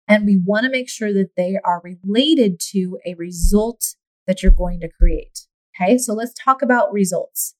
And 0.07 0.25
we 0.25 0.38
want 0.38 0.65
to 0.65 0.71
make 0.71 0.89
sure 0.89 1.13
that 1.13 1.31
they 1.35 1.57
are 1.63 1.81
related 1.83 2.59
to 2.71 3.00
a 3.05 3.15
result 3.15 3.95
that 4.27 4.41
you're 4.41 4.51
going 4.51 4.79
to 4.81 4.89
create. 4.89 5.47
Okay, 5.75 5.97
so 5.97 6.13
let's 6.13 6.33
talk 6.33 6.62
about 6.62 6.93
results. 6.93 7.55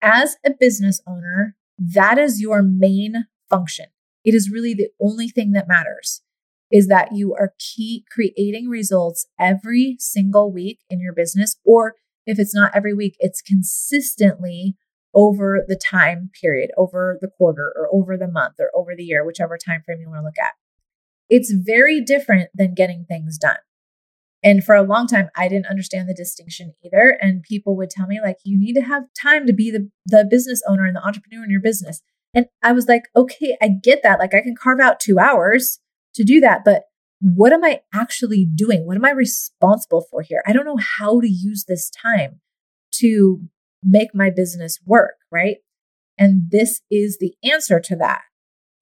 As 0.00 0.36
a 0.44 0.50
business 0.58 1.00
owner, 1.06 1.56
that 1.78 2.18
is 2.18 2.40
your 2.40 2.62
main 2.62 3.26
function. 3.50 3.86
It 4.24 4.34
is 4.34 4.50
really 4.50 4.74
the 4.74 4.88
only 5.00 5.28
thing 5.28 5.52
that 5.52 5.68
matters 5.68 6.22
is 6.70 6.88
that 6.88 7.14
you 7.14 7.34
are 7.34 7.54
key 7.58 8.04
creating 8.10 8.68
results 8.68 9.26
every 9.38 9.96
single 9.98 10.50
week 10.52 10.80
in 10.88 11.00
your 11.00 11.12
business 11.12 11.56
or 11.64 11.94
if 12.26 12.38
it's 12.38 12.54
not 12.54 12.72
every 12.74 12.94
week 12.94 13.16
it's 13.18 13.42
consistently 13.42 14.76
over 15.14 15.64
the 15.68 15.76
time 15.76 16.30
period 16.40 16.70
over 16.76 17.18
the 17.20 17.28
quarter 17.38 17.72
or 17.76 17.88
over 17.92 18.16
the 18.16 18.28
month 18.28 18.54
or 18.58 18.70
over 18.74 18.94
the 18.96 19.04
year 19.04 19.24
whichever 19.24 19.56
time 19.56 19.82
frame 19.84 20.00
you 20.00 20.08
want 20.08 20.20
to 20.20 20.24
look 20.24 20.38
at 20.38 20.52
It's 21.28 21.52
very 21.52 22.00
different 22.00 22.50
than 22.54 22.74
getting 22.74 23.06
things 23.08 23.38
done. 23.38 23.56
And 24.42 24.62
for 24.62 24.74
a 24.74 24.82
long 24.82 25.06
time, 25.06 25.30
I 25.34 25.48
didn't 25.48 25.68
understand 25.68 26.06
the 26.06 26.14
distinction 26.14 26.74
either. 26.84 27.16
And 27.18 27.42
people 27.42 27.76
would 27.76 27.88
tell 27.88 28.06
me, 28.06 28.20
like, 28.22 28.36
you 28.44 28.58
need 28.58 28.74
to 28.74 28.82
have 28.82 29.04
time 29.20 29.46
to 29.46 29.54
be 29.54 29.70
the, 29.70 29.90
the 30.04 30.26
business 30.28 30.62
owner 30.68 30.84
and 30.84 30.94
the 30.94 31.02
entrepreneur 31.02 31.42
in 31.42 31.50
your 31.50 31.62
business. 31.62 32.02
And 32.34 32.46
I 32.62 32.72
was 32.72 32.86
like, 32.86 33.04
okay, 33.16 33.56
I 33.62 33.68
get 33.68 34.02
that. 34.02 34.18
Like, 34.18 34.34
I 34.34 34.42
can 34.42 34.54
carve 34.54 34.80
out 34.80 35.00
two 35.00 35.18
hours 35.18 35.80
to 36.14 36.24
do 36.24 36.40
that. 36.40 36.60
But 36.62 36.82
what 37.24 37.54
am 37.54 37.64
I 37.64 37.80
actually 37.94 38.44
doing? 38.44 38.86
What 38.86 38.98
am 38.98 39.04
I 39.06 39.10
responsible 39.10 40.04
for 40.10 40.20
here? 40.20 40.42
I 40.46 40.52
don't 40.52 40.66
know 40.66 40.76
how 40.98 41.20
to 41.20 41.28
use 41.28 41.64
this 41.66 41.88
time 41.88 42.40
to 42.96 43.40
make 43.82 44.10
my 44.14 44.28
business 44.28 44.78
work, 44.84 45.14
right? 45.32 45.56
And 46.18 46.50
this 46.50 46.82
is 46.90 47.16
the 47.18 47.32
answer 47.42 47.80
to 47.80 47.96
that 47.96 48.20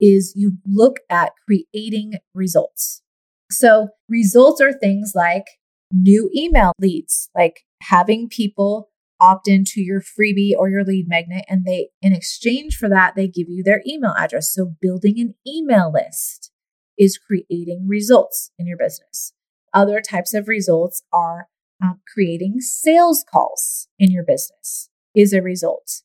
is 0.00 0.32
you 0.34 0.54
look 0.66 0.96
at 1.08 1.32
creating 1.46 2.14
results. 2.34 3.02
So 3.48 3.90
results 4.08 4.60
are 4.60 4.72
things 4.72 5.12
like 5.14 5.44
new 5.92 6.28
email 6.34 6.72
leads, 6.80 7.30
like 7.36 7.60
having 7.82 8.28
people 8.28 8.90
opt 9.20 9.46
into 9.46 9.80
your 9.80 10.00
freebie 10.00 10.50
or 10.58 10.68
your 10.68 10.82
lead 10.82 11.06
magnet 11.06 11.44
and 11.48 11.64
they 11.64 11.90
in 12.00 12.12
exchange 12.12 12.76
for 12.76 12.88
that 12.88 13.14
they 13.14 13.28
give 13.28 13.48
you 13.48 13.62
their 13.62 13.82
email 13.86 14.14
address. 14.18 14.52
So 14.52 14.74
building 14.80 15.20
an 15.20 15.34
email 15.46 15.92
list 15.92 16.51
is 16.98 17.18
creating 17.18 17.86
results 17.88 18.50
in 18.58 18.66
your 18.66 18.76
business. 18.76 19.32
Other 19.72 20.00
types 20.00 20.34
of 20.34 20.48
results 20.48 21.02
are 21.12 21.48
um, 21.82 22.00
creating 22.12 22.60
sales 22.60 23.24
calls 23.30 23.88
in 23.98 24.10
your 24.10 24.24
business 24.24 24.90
is 25.14 25.32
a 25.32 25.42
result 25.42 26.02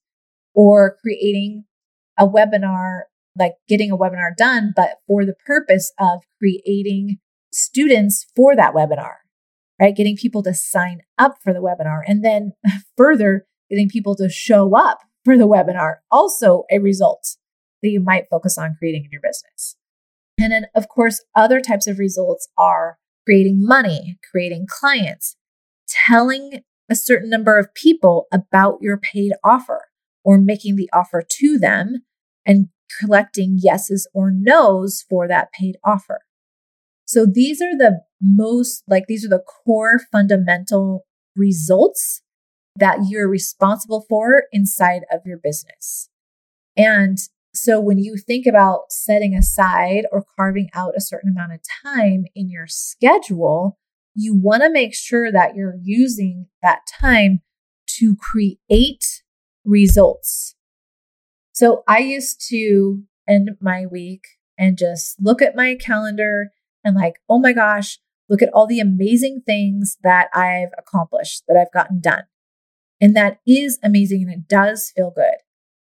or 0.53 0.98
creating 1.01 1.65
a 2.17 2.27
webinar 2.27 3.01
like 3.38 3.53
getting 3.67 3.91
a 3.91 3.98
webinar 3.98 4.36
done 4.36 4.74
but 4.75 4.98
for 5.06 5.24
the 5.24 5.36
purpose 5.46 5.94
of 6.00 6.22
creating 6.39 7.20
students 7.51 8.25
for 8.36 8.56
that 8.56 8.74
webinar, 8.74 9.15
right? 9.79 9.96
Getting 9.96 10.15
people 10.15 10.44
to 10.44 10.53
sign 10.53 11.01
up 11.17 11.38
for 11.44 11.53
the 11.53 11.60
webinar 11.60 12.01
and 12.08 12.24
then 12.24 12.53
further 12.98 13.46
getting 13.70 13.89
people 13.89 14.15
to 14.15 14.29
show 14.29 14.75
up 14.75 15.00
for 15.25 15.38
the 15.38 15.48
webinar, 15.48 15.96
also 16.12 16.63
a 16.72 16.79
result 16.79 17.36
that 17.84 17.89
you 17.89 18.00
might 18.00 18.29
focus 18.29 18.58
on 18.58 18.75
creating 18.79 19.06
in 19.06 19.12
your 19.12 19.22
business. 19.22 19.75
And 20.39 20.51
then, 20.51 20.67
of 20.75 20.88
course, 20.88 21.24
other 21.36 21.60
types 21.60 21.88
of 21.88 22.00
results 22.00 22.48
are 22.58 22.98
creating 23.25 23.60
money, 23.60 24.17
creating 24.32 24.67
clients, 24.70 25.36
telling 26.08 26.62
a 26.89 26.96
certain 26.96 27.29
number 27.29 27.58
of 27.58 27.74
people 27.74 28.27
about 28.32 28.77
your 28.82 28.98
paid 28.98 29.34
offer 29.44 29.86
or 30.24 30.38
making 30.38 30.75
the 30.75 30.89
offer 30.94 31.24
to 31.39 31.58
them 31.58 32.03
and 32.46 32.67
collecting 33.00 33.58
yeses 33.62 34.08
or 34.13 34.32
nos 34.32 35.03
for 35.10 35.27
that 35.27 35.51
paid 35.51 35.75
offer. 35.84 36.22
So 37.06 37.25
these 37.25 37.62
are 37.62 37.77
the 37.77 38.01
most, 38.22 38.84
like, 38.88 39.06
these 39.08 39.25
are 39.25 39.29
the 39.29 39.44
core 39.65 40.00
fundamental 40.12 41.06
results 41.36 42.22
that 42.75 43.00
you're 43.10 43.29
responsible 43.29 44.06
for 44.08 44.44
inside 44.51 45.01
of 45.12 45.22
your 45.25 45.38
business. 45.38 46.10
And 46.75 47.17
so 47.58 47.80
when 47.80 47.98
you 47.98 48.18
think 48.18 48.46
about 48.46 48.92
setting 48.92 49.34
aside 49.34 50.06
or 50.12 50.26
carving 50.36 50.70
out 50.74 50.94
a 50.96 51.02
certain 51.02 51.30
amount 51.30 51.54
of 51.54 51.60
time 51.84 52.26
in 52.36 52.50
your 52.50 52.68
schedule, 52.68 53.78
you 54.14 54.36
want 54.36 54.64
to 54.64 54.70
make 54.70 54.96
sure 54.96 55.32
that 55.32 55.56
you're 55.56 55.78
using 55.82 56.48
that 56.62 56.82
time 57.00 57.42
to 57.98 58.16
create 58.16 59.24
results. 59.64 60.56
So 61.52 61.84
I 61.88 62.00
used 62.00 62.46
to 62.50 63.04
end 63.28 63.52
my 63.60 63.86
week 63.86 64.22
and 64.58 64.78
just 64.78 65.18
look 65.20 65.42
at 65.42 65.56
my 65.56 65.76
calendar 65.76 66.52
and 66.84 66.96
like, 66.96 67.16
oh 67.30 67.40
my 67.40 67.54
gosh, 67.54 68.00
look 68.30 68.42
at 68.42 68.50
all 68.54 68.68
the 68.68 68.80
amazing 68.80 69.42
things 69.46 69.98
that 70.04 70.30
I've 70.34 70.70
accomplished, 70.78 71.44
that 71.48 71.58
I've 71.58 71.74
gotten 71.74 72.00
done. 72.00 72.24
And 73.00 73.16
that 73.16 73.40
is 73.46 73.80
amazing 73.84 74.24
and 74.24 74.32
it 74.32 74.48
does 74.48 74.92
feel 74.96 75.12
good. 75.16 75.38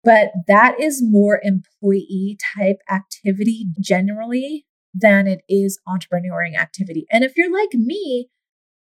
But 0.03 0.31
that 0.49 0.81
is 0.81 1.03
more 1.03 1.41
employee 1.43 2.39
type 2.57 2.79
activity 2.91 3.67
generally 3.79 4.67
than 4.95 5.27
it 5.27 5.43
is 5.49 5.79
entrepreneuring 5.87 6.59
activity. 6.59 7.07
And 7.13 7.23
if 7.23 7.37
you're 7.37 7.53
like 7.53 7.75
me, 7.75 8.29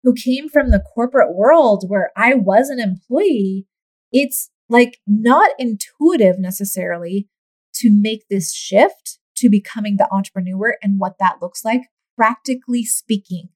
who 0.03 0.13
came 0.13 0.48
from 0.50 0.69
the 0.69 0.84
corporate 0.93 1.36
world 1.36 1.86
where 1.88 2.12
I 2.15 2.36
was 2.36 2.69
an 2.69 2.79
employee, 2.79 3.65
it's 4.12 4.51
like 4.69 5.00
not 5.07 5.50
intuitive 5.57 6.38
necessarily 6.38 7.27
to 7.75 7.89
make 7.91 8.25
this 8.29 8.53
shift 8.53 9.19
to 9.38 9.50
becoming 9.50 9.98
the 9.98 10.07
entrepreneur 10.12 10.77
and 10.81 11.00
what 11.00 11.15
that 11.19 11.38
looks 11.41 11.65
like 11.65 11.81
practically 12.15 12.86
speaking, 12.86 13.50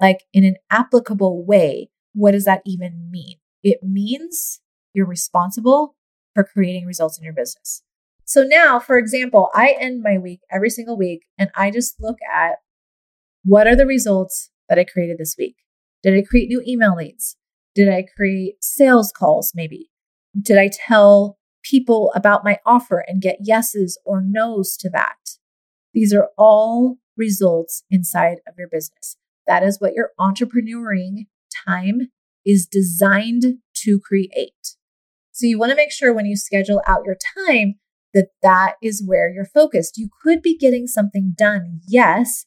like 0.00 0.24
in 0.32 0.44
an 0.44 0.56
applicable 0.70 1.44
way, 1.44 1.90
what 2.12 2.32
does 2.32 2.44
that 2.44 2.62
even 2.66 3.08
mean? 3.10 3.38
It 3.62 3.78
means 3.82 4.60
you're 4.92 5.06
responsible 5.06 5.96
for 6.34 6.44
creating 6.44 6.86
results 6.86 7.18
in 7.18 7.24
your 7.24 7.32
business. 7.32 7.82
So 8.24 8.44
now, 8.44 8.78
for 8.78 8.96
example, 8.96 9.50
I 9.54 9.74
end 9.78 10.02
my 10.02 10.16
week 10.18 10.40
every 10.50 10.70
single 10.70 10.96
week 10.96 11.22
and 11.36 11.50
I 11.56 11.70
just 11.70 11.96
look 12.00 12.18
at 12.32 12.56
what 13.44 13.66
are 13.66 13.74
the 13.74 13.86
results 13.86 14.50
that 14.68 14.78
I 14.78 14.84
created 14.84 15.18
this 15.18 15.34
week? 15.36 15.56
Did 16.02 16.14
I 16.14 16.22
create 16.22 16.48
new 16.48 16.62
email 16.66 16.94
leads? 16.94 17.36
Did 17.74 17.88
I 17.88 18.04
create 18.16 18.62
sales 18.62 19.12
calls 19.12 19.52
maybe? 19.54 19.90
Did 20.40 20.58
I 20.58 20.70
tell 20.72 21.38
people 21.62 22.12
about 22.14 22.44
my 22.44 22.58
offer 22.64 23.04
and 23.06 23.20
get 23.20 23.38
yeses 23.40 23.98
or 24.04 24.22
nos 24.22 24.76
to 24.78 24.88
that? 24.90 25.38
These 25.92 26.14
are 26.14 26.28
all 26.38 26.98
results 27.16 27.82
inside 27.90 28.38
of 28.46 28.54
your 28.56 28.68
business. 28.68 29.16
That 29.46 29.62
is 29.62 29.80
what 29.80 29.94
your 29.94 30.10
entrepreneuring 30.18 31.26
time 31.66 32.12
is 32.46 32.66
designed 32.66 33.58
to 33.74 33.98
create. 33.98 34.76
So 35.40 35.46
you 35.46 35.58
want 35.58 35.70
to 35.70 35.76
make 35.76 35.90
sure 35.90 36.12
when 36.12 36.26
you 36.26 36.36
schedule 36.36 36.82
out 36.86 37.06
your 37.06 37.16
time 37.34 37.76
that 38.12 38.28
that 38.42 38.74
is 38.82 39.02
where 39.02 39.32
you're 39.32 39.46
focused. 39.46 39.96
You 39.96 40.10
could 40.22 40.42
be 40.42 40.54
getting 40.54 40.86
something 40.86 41.32
done, 41.34 41.80
yes, 41.88 42.44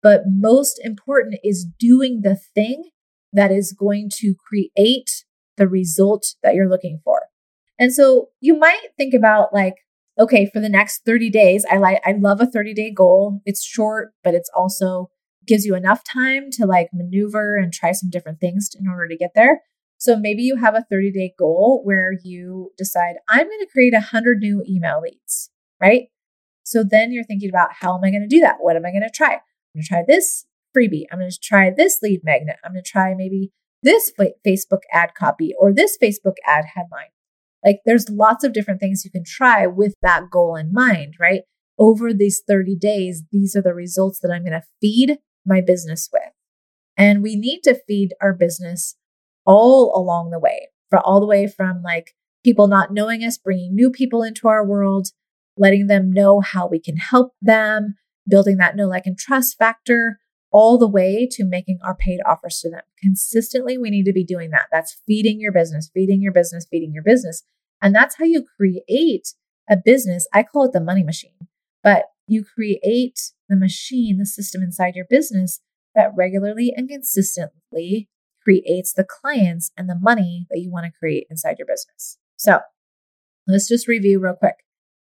but 0.00 0.22
most 0.28 0.80
important 0.84 1.40
is 1.42 1.66
doing 1.76 2.20
the 2.22 2.36
thing 2.54 2.90
that 3.32 3.50
is 3.50 3.72
going 3.72 4.10
to 4.18 4.36
create 4.48 5.24
the 5.56 5.66
result 5.66 6.34
that 6.44 6.54
you're 6.54 6.68
looking 6.68 7.00
for. 7.02 7.22
And 7.80 7.92
so 7.92 8.28
you 8.40 8.56
might 8.56 8.90
think 8.96 9.12
about 9.12 9.52
like, 9.52 9.74
okay, 10.16 10.48
for 10.48 10.60
the 10.60 10.68
next 10.68 11.04
30 11.04 11.28
days, 11.30 11.66
I 11.68 11.78
like 11.78 12.00
I 12.06 12.12
love 12.12 12.40
a 12.40 12.46
30 12.46 12.74
day 12.74 12.92
goal. 12.92 13.40
It's 13.44 13.64
short, 13.64 14.12
but 14.22 14.34
it's 14.34 14.50
also 14.54 15.10
gives 15.48 15.64
you 15.64 15.74
enough 15.74 16.04
time 16.04 16.50
to 16.52 16.64
like 16.64 16.90
maneuver 16.92 17.56
and 17.56 17.72
try 17.72 17.90
some 17.90 18.08
different 18.08 18.38
things 18.38 18.70
in 18.78 18.88
order 18.88 19.08
to 19.08 19.16
get 19.16 19.32
there. 19.34 19.62
So 19.98 20.16
maybe 20.16 20.42
you 20.42 20.56
have 20.56 20.74
a 20.74 20.84
30 20.90 21.12
day 21.12 21.34
goal 21.38 21.80
where 21.84 22.12
you 22.22 22.72
decide, 22.76 23.16
I'm 23.28 23.46
going 23.46 23.60
to 23.60 23.68
create 23.70 23.92
100 23.92 24.38
new 24.38 24.62
email 24.68 25.00
leads, 25.02 25.50
right? 25.80 26.08
So 26.64 26.84
then 26.88 27.12
you're 27.12 27.24
thinking 27.24 27.48
about 27.48 27.74
how 27.80 27.96
am 27.96 28.04
I 28.04 28.10
going 28.10 28.22
to 28.22 28.28
do 28.28 28.40
that? 28.40 28.56
What 28.60 28.76
am 28.76 28.84
I 28.84 28.90
going 28.90 29.02
to 29.02 29.10
try? 29.10 29.34
I'm 29.34 29.40
going 29.74 29.82
to 29.82 29.88
try 29.88 30.02
this 30.06 30.46
freebie. 30.76 31.04
I'm 31.10 31.18
going 31.18 31.30
to 31.30 31.38
try 31.40 31.70
this 31.70 32.00
lead 32.02 32.20
magnet. 32.24 32.56
I'm 32.64 32.72
going 32.72 32.82
to 32.82 32.90
try 32.90 33.14
maybe 33.14 33.52
this 33.82 34.12
Facebook 34.46 34.80
ad 34.92 35.14
copy 35.14 35.52
or 35.58 35.72
this 35.72 35.96
Facebook 36.02 36.34
ad 36.46 36.64
headline. 36.74 37.10
Like 37.64 37.80
there's 37.86 38.10
lots 38.10 38.44
of 38.44 38.52
different 38.52 38.80
things 38.80 39.04
you 39.04 39.10
can 39.10 39.24
try 39.24 39.66
with 39.66 39.94
that 40.02 40.30
goal 40.30 40.56
in 40.56 40.72
mind, 40.72 41.14
right? 41.20 41.42
Over 41.78 42.12
these 42.12 42.42
30 42.46 42.76
days, 42.76 43.22
these 43.30 43.54
are 43.54 43.62
the 43.62 43.74
results 43.74 44.18
that 44.20 44.30
I'm 44.30 44.42
going 44.42 44.52
to 44.52 44.62
feed 44.80 45.18
my 45.44 45.60
business 45.60 46.08
with. 46.12 46.32
And 46.96 47.22
we 47.22 47.36
need 47.36 47.60
to 47.64 47.78
feed 47.86 48.14
our 48.20 48.32
business 48.32 48.96
all 49.46 49.92
along 49.96 50.30
the 50.30 50.38
way, 50.38 50.68
for 50.90 50.98
all 51.00 51.20
the 51.20 51.26
way 51.26 51.46
from 51.46 51.82
like 51.82 52.14
people 52.44 52.68
not 52.68 52.92
knowing 52.92 53.22
us, 53.22 53.38
bringing 53.38 53.74
new 53.74 53.90
people 53.90 54.22
into 54.22 54.48
our 54.48 54.64
world, 54.66 55.08
letting 55.56 55.86
them 55.86 56.12
know 56.12 56.40
how 56.40 56.66
we 56.66 56.78
can 56.78 56.96
help 56.96 57.32
them, 57.40 57.94
building 58.28 58.56
that 58.58 58.76
know, 58.76 58.86
like, 58.86 59.06
and 59.06 59.18
trust 59.18 59.56
factor, 59.58 60.18
all 60.52 60.78
the 60.78 60.88
way 60.88 61.28
to 61.30 61.44
making 61.44 61.78
our 61.82 61.94
paid 61.94 62.20
offers 62.26 62.60
to 62.60 62.70
them. 62.70 62.82
Consistently, 63.00 63.76
we 63.76 63.90
need 63.90 64.04
to 64.04 64.12
be 64.12 64.24
doing 64.24 64.50
that. 64.50 64.66
That's 64.70 65.00
feeding 65.06 65.40
your 65.40 65.52
business, 65.52 65.90
feeding 65.92 66.22
your 66.22 66.32
business, 66.32 66.66
feeding 66.70 66.92
your 66.92 67.02
business. 67.02 67.42
And 67.82 67.94
that's 67.94 68.16
how 68.16 68.24
you 68.24 68.44
create 68.56 69.34
a 69.68 69.76
business. 69.76 70.26
I 70.32 70.42
call 70.42 70.64
it 70.64 70.72
the 70.72 70.80
money 70.80 71.02
machine, 71.02 71.48
but 71.82 72.04
you 72.26 72.44
create 72.44 73.32
the 73.48 73.56
machine, 73.56 74.18
the 74.18 74.26
system 74.26 74.62
inside 74.62 74.94
your 74.94 75.06
business 75.08 75.60
that 75.94 76.12
regularly 76.16 76.72
and 76.76 76.88
consistently 76.88 78.08
creates 78.46 78.92
the 78.92 79.02
clients 79.04 79.72
and 79.76 79.90
the 79.90 79.98
money 80.00 80.46
that 80.50 80.60
you 80.60 80.70
want 80.70 80.86
to 80.86 80.96
create 80.96 81.26
inside 81.28 81.56
your 81.58 81.66
business. 81.66 82.16
So 82.36 82.60
let's 83.48 83.66
just 83.66 83.88
review 83.88 84.20
real 84.20 84.34
quick. 84.34 84.54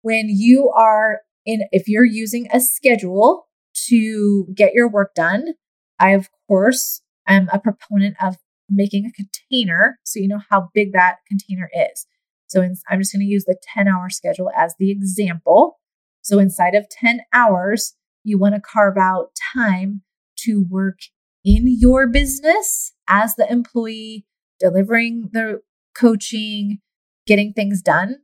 When 0.01 0.27
you 0.29 0.69
are 0.69 1.19
in, 1.45 1.63
if 1.73 1.89
you're 1.89 2.05
using 2.05 2.47
a 2.53 2.61
schedule 2.61 3.47
to 3.89 4.47
get 4.55 4.71
your 4.73 4.89
work 4.89 5.13
done, 5.13 5.55
I, 5.99 6.11
of 6.11 6.29
course, 6.47 7.01
am 7.27 7.49
a 7.51 7.59
proponent 7.59 8.15
of 8.23 8.37
making 8.69 9.05
a 9.05 9.11
container 9.11 9.99
so 10.05 10.21
you 10.21 10.29
know 10.29 10.41
how 10.49 10.69
big 10.73 10.93
that 10.93 11.17
container 11.27 11.69
is. 11.75 12.05
So 12.47 12.61
in, 12.61 12.77
I'm 12.89 13.01
just 13.01 13.11
going 13.11 13.25
to 13.25 13.25
use 13.25 13.43
the 13.43 13.57
10 13.73 13.89
hour 13.89 14.09
schedule 14.09 14.51
as 14.57 14.73
the 14.79 14.89
example. 14.89 15.79
So 16.21 16.39
inside 16.39 16.75
of 16.75 16.87
10 16.87 17.21
hours, 17.33 17.93
You 18.23 18.37
want 18.37 18.55
to 18.55 18.61
carve 18.61 18.97
out 18.97 19.29
time 19.53 20.01
to 20.39 20.65
work 20.69 20.99
in 21.45 21.63
your 21.65 22.07
business 22.07 22.93
as 23.07 23.35
the 23.35 23.49
employee, 23.49 24.25
delivering 24.59 25.29
the 25.33 25.61
coaching, 25.95 26.79
getting 27.25 27.53
things 27.53 27.81
done. 27.81 28.17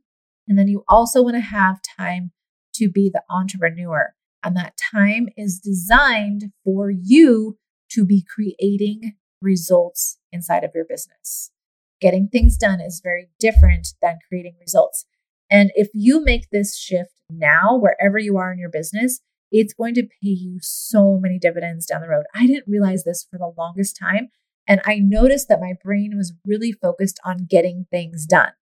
And 0.48 0.58
then 0.58 0.68
you 0.68 0.84
also 0.88 1.22
want 1.22 1.36
to 1.36 1.40
have 1.40 1.80
time 1.98 2.32
to 2.74 2.88
be 2.88 3.10
the 3.12 3.22
entrepreneur. 3.30 4.14
And 4.42 4.56
that 4.56 4.76
time 4.92 5.28
is 5.36 5.58
designed 5.58 6.52
for 6.64 6.90
you 6.90 7.58
to 7.92 8.04
be 8.04 8.24
creating 8.34 9.14
results 9.40 10.18
inside 10.32 10.64
of 10.64 10.72
your 10.74 10.84
business. 10.84 11.50
Getting 12.00 12.28
things 12.28 12.56
done 12.56 12.80
is 12.80 13.00
very 13.02 13.28
different 13.38 13.88
than 14.02 14.18
creating 14.28 14.56
results. 14.60 15.06
And 15.50 15.70
if 15.74 15.88
you 15.94 16.22
make 16.22 16.48
this 16.50 16.76
shift 16.76 17.12
now, 17.30 17.78
wherever 17.78 18.18
you 18.18 18.36
are 18.36 18.52
in 18.52 18.58
your 18.58 18.70
business, 18.70 19.20
it's 19.50 19.72
going 19.72 19.94
to 19.94 20.02
pay 20.02 20.30
you 20.30 20.58
so 20.60 21.18
many 21.18 21.38
dividends 21.38 21.86
down 21.86 22.00
the 22.00 22.08
road. 22.08 22.24
I 22.34 22.46
didn't 22.46 22.68
realize 22.68 23.04
this 23.04 23.26
for 23.30 23.38
the 23.38 23.52
longest 23.56 23.96
time. 23.96 24.30
And 24.66 24.80
I 24.84 24.98
noticed 24.98 25.48
that 25.48 25.60
my 25.60 25.74
brain 25.82 26.16
was 26.16 26.32
really 26.44 26.72
focused 26.72 27.20
on 27.24 27.46
getting 27.48 27.86
things 27.90 28.26
done, 28.26 28.52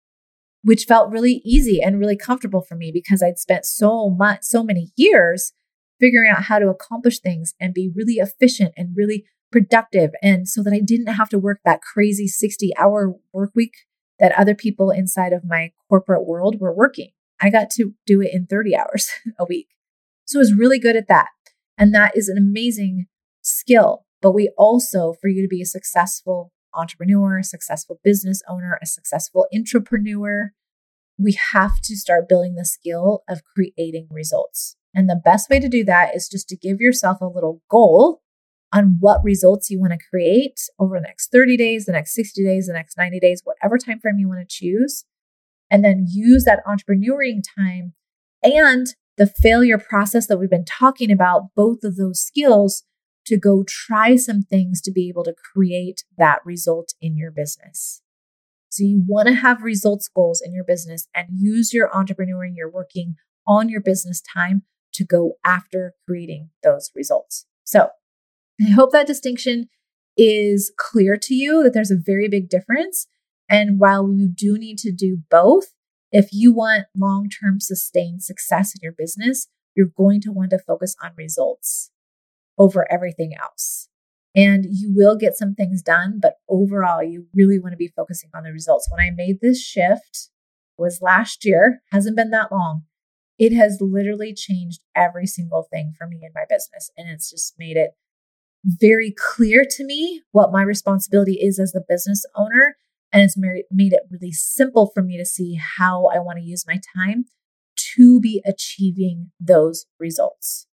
which 0.63 0.85
felt 0.85 1.13
really 1.13 1.41
easy 1.45 1.81
and 1.81 1.99
really 1.99 2.17
comfortable 2.17 2.63
for 2.63 2.75
me 2.75 2.91
because 2.93 3.23
I'd 3.23 3.39
spent 3.39 3.65
so 3.65 4.11
much, 4.11 4.41
so 4.43 4.63
many 4.63 4.93
years 4.97 5.53
figuring 6.01 6.31
out 6.31 6.45
how 6.45 6.59
to 6.59 6.69
accomplish 6.69 7.21
things 7.21 7.55
and 7.61 7.73
be 7.73 7.91
really 7.95 8.15
efficient 8.15 8.73
and 8.77 8.97
really 8.97 9.25
productive. 9.53 10.11
And 10.23 10.49
so 10.49 10.63
that 10.63 10.73
I 10.73 10.81
didn't 10.81 11.15
have 11.15 11.29
to 11.29 11.39
work 11.39 11.61
that 11.65 11.83
crazy 11.83 12.27
60 12.27 12.73
hour 12.77 13.15
work 13.33 13.53
week 13.55 13.75
that 14.19 14.37
other 14.37 14.55
people 14.55 14.91
inside 14.91 15.33
of 15.33 15.45
my 15.45 15.73
corporate 15.89 16.27
world 16.27 16.61
were 16.61 16.75
working. 16.75 17.11
I 17.41 17.51
got 17.51 17.71
to 17.71 17.95
do 18.07 18.21
it 18.21 18.33
in 18.33 18.47
30 18.47 18.77
hours 18.77 19.11
a 19.39 19.45
week. 19.45 19.69
So 20.25 20.39
I 20.39 20.41
was 20.41 20.55
really 20.55 20.79
good 20.79 20.97
at 20.97 21.09
that. 21.09 21.29
And 21.79 21.95
that 21.95 22.17
is 22.17 22.29
an 22.29 22.39
amazing 22.39 23.07
skill. 23.43 24.05
But 24.23 24.33
we 24.33 24.53
also, 24.57 25.15
for 25.21 25.29
you 25.29 25.43
to 25.43 25.49
be 25.49 25.61
a 25.61 25.67
successful 25.67 26.53
entrepreneur, 26.75 27.39
a 27.39 27.45
successful 27.45 28.01
business 28.03 28.41
owner, 28.49 28.79
a 28.81 28.87
successful 28.87 29.47
entrepreneur, 29.55 30.53
we 31.19 31.37
have 31.53 31.81
to 31.83 31.97
start 31.97 32.29
building 32.29 32.55
the 32.55 32.65
skill 32.65 33.25
of 33.29 33.43
creating 33.45 34.09
results. 34.11 34.77
And 34.95 35.09
the 35.09 35.21
best 35.23 35.51
way 35.51 35.59
to 35.59 35.69
do 35.69 35.85
that 35.85 36.15
is 36.15 36.29
just 36.29 36.49
to 36.49 36.57
give 36.57 36.81
yourself 36.81 37.19
a 37.21 37.27
little 37.27 37.63
goal 37.69 38.23
on 38.73 38.97
what 39.01 39.23
results 39.23 39.71
you 39.71 39.79
want 39.79 39.93
to 39.93 39.99
create 40.11 40.61
over 40.79 40.99
the 40.99 41.03
next 41.03 41.31
30 41.31 41.57
days, 41.57 41.85
the 41.85 41.93
next 41.93 42.15
60 42.15 42.43
days, 42.43 42.67
the 42.67 42.73
next 42.73 42.97
90 42.97 43.21
days, 43.21 43.43
whatever 43.45 43.77
time 43.77 44.01
frame 44.01 44.19
you 44.19 44.29
want 44.29 44.41
to 44.41 44.47
choose. 44.49 45.05
And 45.71 45.85
then 45.85 46.07
use 46.09 46.45
that 46.45 46.63
entrepreneuring 46.67 47.43
time 47.57 47.95
and 48.43 48.87
the 49.17 49.27
failure 49.27 49.79
process 49.79 50.27
that 50.27 50.39
we've 50.39 50.51
been 50.51 50.65
talking 50.65 51.11
about, 51.11 51.55
both 51.55 51.85
of 51.85 51.97
those 51.97 52.21
skills 52.21 52.85
to 53.27 53.37
go 53.37 53.65
try 53.67 54.17
some 54.17 54.43
things 54.43 54.81
to 54.83 54.93
be 54.93 55.09
able 55.09 55.25
to 55.25 55.35
create 55.55 56.05
that 56.19 56.41
result 56.45 56.95
in 57.01 57.17
your 57.17 57.31
business. 57.31 58.03
So 58.69 58.85
you 58.85 59.05
want 59.07 59.29
to 59.29 59.35
have 59.35 59.63
results 59.63 60.09
goals 60.09 60.43
in 60.45 60.55
your 60.55 60.65
business 60.65 61.07
and 61.15 61.29
use 61.31 61.73
your 61.73 61.91
entrepreneuring, 61.91 62.57
your 62.57 62.71
working 62.71 63.17
on 63.47 63.69
your 63.69 63.81
business 63.81 64.21
time 64.21 64.63
to 64.95 65.05
go 65.05 65.35
after 65.45 65.95
creating 66.07 66.51
those 66.63 66.91
results. 66.95 67.47
So 67.65 67.91
I 68.61 68.71
hope 68.71 68.93
that 68.93 69.07
distinction 69.07 69.69
is 70.17 70.73
clear 70.77 71.17
to 71.17 71.35
you 71.35 71.63
that 71.63 71.75
there's 71.75 71.91
a 71.91 71.97
very 71.97 72.29
big 72.29 72.49
difference. 72.49 73.07
And 73.49 73.79
while 73.79 74.11
you 74.11 74.29
do 74.29 74.59
need 74.59 74.79
to 74.79 74.93
do 74.93 75.19
both, 75.31 75.75
if 76.11 76.31
you 76.33 76.53
want 76.53 76.87
long 76.97 77.29
term 77.29 77.61
sustained 77.61 78.23
success 78.23 78.75
in 78.75 78.81
your 78.83 78.93
business, 78.93 79.49
you're 79.75 79.87
going 79.87 80.21
to 80.23 80.33
want 80.33 80.51
to 80.51 80.59
focus 80.59 80.97
on 81.03 81.13
results 81.17 81.92
over 82.63 82.91
everything 82.91 83.33
else. 83.41 83.89
And 84.35 84.65
you 84.69 84.93
will 84.95 85.17
get 85.17 85.37
some 85.37 85.55
things 85.55 85.83
done, 85.83 86.19
but 86.21 86.37
overall, 86.49 87.03
you 87.03 87.27
really 87.35 87.59
want 87.59 87.73
to 87.73 87.77
be 87.77 87.93
focusing 87.95 88.31
on 88.35 88.45
the 88.45 88.53
results. 88.53 88.89
When 88.91 89.01
I 89.01 89.11
made 89.11 89.41
this 89.41 89.63
shift 89.63 90.31
was 90.79 91.03
last 91.03 91.45
year, 91.45 91.83
hasn't 91.93 92.17
been 92.17 92.31
that 92.31 92.51
long. 92.51 92.85
It 93.39 93.53
has 93.53 93.79
literally 93.81 94.33
changed 94.33 94.81
every 94.97 95.27
single 95.27 95.67
thing 95.71 95.93
for 95.99 96.07
me 96.07 96.21
in 96.23 96.31
my 96.35 96.45
business. 96.49 96.91
And 96.97 97.11
it's 97.11 97.31
just 97.31 97.55
made 97.59 97.77
it 97.77 97.91
very 98.65 99.13
clear 99.17 99.65
to 99.69 99.85
me 99.85 100.23
what 100.31 100.53
my 100.53 100.63
responsibility 100.63 101.39
is 101.43 101.59
as 101.59 101.73
the 101.73 101.85
business 101.87 102.25
owner 102.35 102.77
and 103.13 103.23
it's 103.23 103.37
made 103.37 103.93
it 103.93 104.03
really 104.11 104.33
simple 104.33 104.91
for 104.93 105.03
me 105.03 105.19
to 105.19 105.27
see 105.27 105.59
how 105.61 106.07
I 106.07 106.19
want 106.19 106.39
to 106.39 106.45
use 106.45 106.67
my 106.67 106.81
time 106.97 107.27
to 107.95 108.21
be 108.21 108.43
achieving 108.47 109.33
those 109.39 109.85
results. 109.99 110.67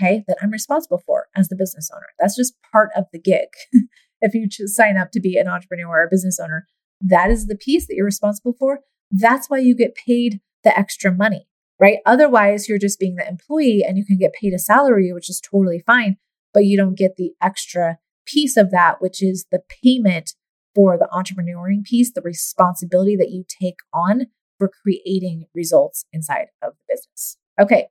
Okay, 0.00 0.24
that 0.28 0.38
I'm 0.40 0.50
responsible 0.50 1.02
for 1.04 1.26
as 1.36 1.48
the 1.48 1.56
business 1.56 1.90
owner. 1.94 2.06
That's 2.18 2.36
just 2.36 2.54
part 2.72 2.90
of 2.96 3.04
the 3.12 3.18
gig. 3.18 3.48
if 4.20 4.34
you 4.34 4.48
sign 4.68 4.96
up 4.96 5.10
to 5.12 5.20
be 5.20 5.36
an 5.36 5.48
entrepreneur 5.48 5.88
or 5.88 6.04
a 6.04 6.10
business 6.10 6.38
owner, 6.42 6.66
that 7.00 7.30
is 7.30 7.46
the 7.46 7.56
piece 7.56 7.86
that 7.86 7.94
you're 7.94 8.04
responsible 8.04 8.54
for. 8.58 8.80
That's 9.10 9.50
why 9.50 9.58
you 9.58 9.74
get 9.76 9.94
paid 9.94 10.40
the 10.64 10.76
extra 10.78 11.12
money, 11.12 11.46
right? 11.78 11.98
Otherwise, 12.06 12.68
you're 12.68 12.78
just 12.78 12.98
being 12.98 13.16
the 13.16 13.28
employee 13.28 13.84
and 13.86 13.98
you 13.98 14.04
can 14.04 14.18
get 14.18 14.32
paid 14.32 14.52
a 14.54 14.58
salary, 14.58 15.12
which 15.12 15.28
is 15.28 15.40
totally 15.40 15.82
fine, 15.86 16.16
but 16.54 16.64
you 16.64 16.76
don't 16.76 16.96
get 16.96 17.16
the 17.16 17.32
extra 17.42 17.98
piece 18.26 18.56
of 18.56 18.70
that, 18.70 19.00
which 19.00 19.22
is 19.22 19.46
the 19.50 19.62
payment 19.82 20.34
for 20.74 20.96
the 20.96 21.08
entrepreneuring 21.12 21.84
piece, 21.84 22.12
the 22.12 22.22
responsibility 22.22 23.16
that 23.16 23.30
you 23.30 23.44
take 23.60 23.78
on 23.92 24.26
for 24.58 24.70
creating 24.82 25.46
results 25.54 26.04
inside 26.12 26.46
of 26.62 26.74
the 26.74 26.94
business. 26.94 27.38
Okay. 27.58 27.88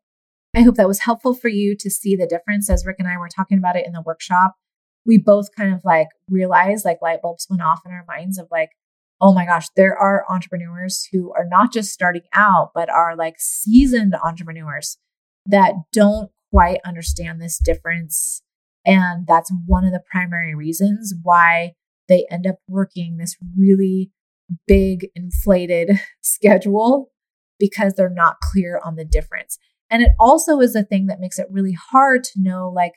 I 0.55 0.61
hope 0.61 0.75
that 0.75 0.87
was 0.87 0.99
helpful 0.99 1.33
for 1.33 1.47
you 1.47 1.75
to 1.77 1.89
see 1.89 2.15
the 2.15 2.27
difference 2.27 2.69
as 2.69 2.85
Rick 2.85 2.97
and 2.99 3.07
I 3.07 3.17
were 3.17 3.29
talking 3.29 3.57
about 3.57 3.75
it 3.75 3.85
in 3.85 3.93
the 3.93 4.01
workshop. 4.01 4.55
We 5.05 5.17
both 5.17 5.55
kind 5.55 5.73
of 5.73 5.81
like 5.85 6.07
realized 6.27 6.85
like 6.85 7.01
light 7.01 7.21
bulbs 7.21 7.47
went 7.49 7.61
off 7.61 7.81
in 7.85 7.91
our 7.91 8.05
minds 8.07 8.39
of 8.39 8.47
like, 8.51 8.71
oh 9.21 9.33
my 9.33 9.45
gosh, 9.45 9.67
there 9.75 9.95
are 9.95 10.25
entrepreneurs 10.29 11.07
who 11.11 11.31
are 11.33 11.45
not 11.47 11.71
just 11.71 11.91
starting 11.91 12.23
out, 12.33 12.71
but 12.73 12.89
are 12.89 13.15
like 13.15 13.35
seasoned 13.37 14.15
entrepreneurs 14.23 14.97
that 15.45 15.73
don't 15.91 16.31
quite 16.51 16.79
understand 16.85 17.41
this 17.41 17.59
difference. 17.59 18.41
And 18.85 19.27
that's 19.27 19.51
one 19.65 19.85
of 19.85 19.91
the 19.91 20.01
primary 20.11 20.55
reasons 20.55 21.13
why 21.21 21.73
they 22.07 22.25
end 22.31 22.47
up 22.47 22.55
working 22.67 23.17
this 23.17 23.37
really 23.57 24.11
big 24.67 25.09
inflated 25.15 25.99
schedule 26.21 27.11
because 27.59 27.93
they're 27.93 28.09
not 28.09 28.39
clear 28.39 28.79
on 28.83 28.95
the 28.95 29.05
difference. 29.05 29.59
And 29.89 30.03
it 30.03 30.11
also 30.19 30.59
is 30.59 30.75
a 30.75 30.83
thing 30.83 31.07
that 31.07 31.19
makes 31.19 31.39
it 31.39 31.47
really 31.49 31.75
hard 31.91 32.23
to 32.25 32.41
know 32.41 32.71
like 32.73 32.93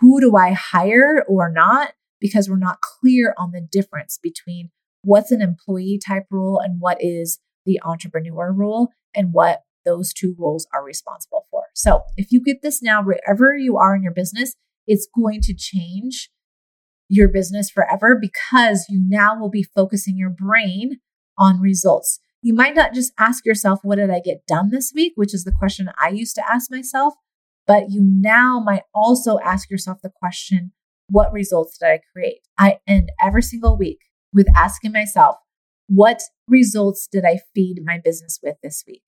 who 0.00 0.20
do 0.20 0.36
I 0.36 0.52
hire 0.52 1.24
or 1.28 1.50
not 1.50 1.92
because 2.20 2.48
we're 2.48 2.56
not 2.56 2.80
clear 2.80 3.34
on 3.36 3.50
the 3.50 3.60
difference 3.60 4.18
between 4.22 4.70
what's 5.02 5.32
an 5.32 5.42
employee 5.42 5.98
type 6.04 6.26
role 6.30 6.60
and 6.60 6.80
what 6.80 6.98
is 7.00 7.40
the 7.66 7.80
entrepreneur 7.84 8.52
role 8.52 8.88
and 9.14 9.32
what 9.32 9.62
those 9.84 10.12
two 10.12 10.34
roles 10.38 10.66
are 10.72 10.84
responsible 10.84 11.46
for. 11.50 11.64
So, 11.74 12.02
if 12.16 12.30
you 12.30 12.40
get 12.40 12.62
this 12.62 12.82
now 12.82 13.02
wherever 13.02 13.56
you 13.56 13.76
are 13.76 13.96
in 13.96 14.02
your 14.02 14.12
business, 14.12 14.54
it's 14.86 15.08
going 15.14 15.40
to 15.42 15.54
change 15.54 16.30
your 17.08 17.28
business 17.28 17.70
forever 17.70 18.16
because 18.18 18.86
you 18.88 19.02
now 19.06 19.38
will 19.38 19.50
be 19.50 19.62
focusing 19.62 20.16
your 20.16 20.30
brain 20.30 21.00
on 21.36 21.60
results. 21.60 22.20
You 22.42 22.54
might 22.54 22.74
not 22.74 22.92
just 22.92 23.12
ask 23.18 23.46
yourself, 23.46 23.80
What 23.82 23.96
did 23.96 24.10
I 24.10 24.20
get 24.20 24.46
done 24.46 24.70
this 24.70 24.92
week? 24.94 25.12
which 25.14 25.32
is 25.32 25.44
the 25.44 25.52
question 25.52 25.88
I 25.98 26.08
used 26.08 26.34
to 26.34 26.50
ask 26.50 26.70
myself, 26.70 27.14
but 27.66 27.90
you 27.90 28.02
now 28.02 28.60
might 28.60 28.82
also 28.92 29.38
ask 29.38 29.70
yourself 29.70 29.98
the 30.02 30.10
question, 30.10 30.72
What 31.08 31.32
results 31.32 31.78
did 31.78 31.86
I 31.86 32.00
create? 32.12 32.40
I 32.58 32.78
end 32.86 33.10
every 33.22 33.42
single 33.42 33.78
week 33.78 34.00
with 34.32 34.48
asking 34.56 34.90
myself, 34.92 35.36
What 35.86 36.20
results 36.48 37.08
did 37.10 37.24
I 37.24 37.38
feed 37.54 37.82
my 37.84 38.00
business 38.02 38.40
with 38.42 38.56
this 38.60 38.82
week? 38.88 39.04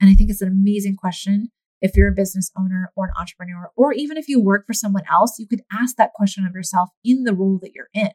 And 0.00 0.08
I 0.08 0.14
think 0.14 0.30
it's 0.30 0.42
an 0.42 0.48
amazing 0.48 0.96
question 0.96 1.50
if 1.82 1.96
you're 1.96 2.12
a 2.12 2.14
business 2.14 2.52
owner 2.58 2.92
or 2.94 3.06
an 3.06 3.12
entrepreneur, 3.18 3.70
or 3.74 3.92
even 3.92 4.16
if 4.16 4.28
you 4.28 4.40
work 4.40 4.66
for 4.66 4.74
someone 4.74 5.04
else, 5.10 5.38
you 5.38 5.46
could 5.48 5.62
ask 5.72 5.96
that 5.96 6.12
question 6.14 6.46
of 6.46 6.54
yourself 6.54 6.90
in 7.02 7.24
the 7.24 7.34
role 7.34 7.58
that 7.62 7.72
you're 7.74 7.88
in. 7.94 8.10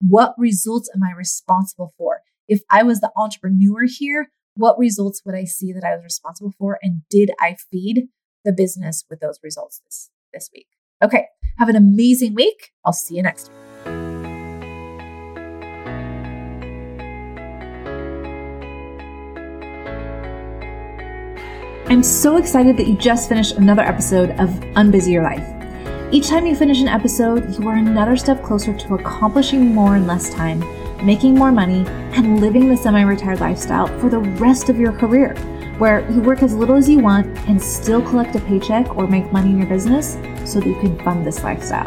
What 0.00 0.34
results 0.38 0.90
am 0.94 1.02
I 1.02 1.12
responsible 1.16 1.94
for? 1.96 2.20
If 2.48 2.62
I 2.70 2.84
was 2.84 3.00
the 3.00 3.10
entrepreneur 3.16 3.86
here, 3.86 4.30
what 4.54 4.78
results 4.78 5.22
would 5.24 5.34
I 5.34 5.44
see 5.44 5.72
that 5.72 5.82
I 5.84 5.96
was 5.96 6.04
responsible 6.04 6.52
for? 6.56 6.78
And 6.80 7.02
did 7.10 7.30
I 7.40 7.56
feed 7.72 8.08
the 8.44 8.52
business 8.52 9.04
with 9.10 9.18
those 9.18 9.40
results 9.42 9.80
this, 9.84 10.10
this 10.32 10.48
week? 10.54 10.68
Okay, 11.02 11.26
have 11.58 11.68
an 11.68 11.76
amazing 11.76 12.34
week. 12.34 12.70
I'll 12.84 12.92
see 12.92 13.16
you 13.16 13.22
next 13.22 13.48
week. 13.48 13.56
I'm 21.88 22.02
so 22.02 22.36
excited 22.36 22.76
that 22.76 22.86
you 22.86 22.96
just 22.96 23.28
finished 23.28 23.56
another 23.56 23.82
episode 23.82 24.30
of 24.38 24.50
Unbusy 24.74 25.12
Your 25.12 25.22
Life. 25.22 25.46
Each 26.12 26.28
time 26.28 26.46
you 26.46 26.54
finish 26.54 26.80
an 26.80 26.88
episode, 26.88 27.58
you 27.58 27.68
are 27.68 27.74
another 27.76 28.16
step 28.16 28.42
closer 28.44 28.72
to 28.72 28.94
accomplishing 28.94 29.74
more 29.74 29.96
in 29.96 30.06
less 30.06 30.32
time, 30.32 30.62
making 31.02 31.34
more 31.34 31.52
money, 31.52 31.84
and 32.16 32.40
living 32.40 32.68
the 32.68 32.76
semi 32.76 33.02
retired 33.02 33.40
lifestyle 33.40 33.86
for 33.98 34.08
the 34.08 34.18
rest 34.18 34.68
of 34.68 34.78
your 34.78 34.92
career. 34.92 35.34
where 35.78 36.10
you 36.10 36.22
work 36.22 36.42
as 36.42 36.54
little 36.54 36.74
as 36.74 36.88
you 36.88 36.98
want 37.00 37.26
and 37.48 37.62
still 37.62 38.00
collect 38.00 38.34
a 38.34 38.40
paycheck 38.40 38.96
or 38.96 39.06
make 39.06 39.30
money 39.30 39.50
in 39.50 39.58
your 39.58 39.66
business 39.66 40.14
so 40.50 40.58
that 40.58 40.66
you 40.66 40.74
can 40.80 40.98
fund 41.00 41.26
this 41.26 41.42
lifestyle. 41.42 41.86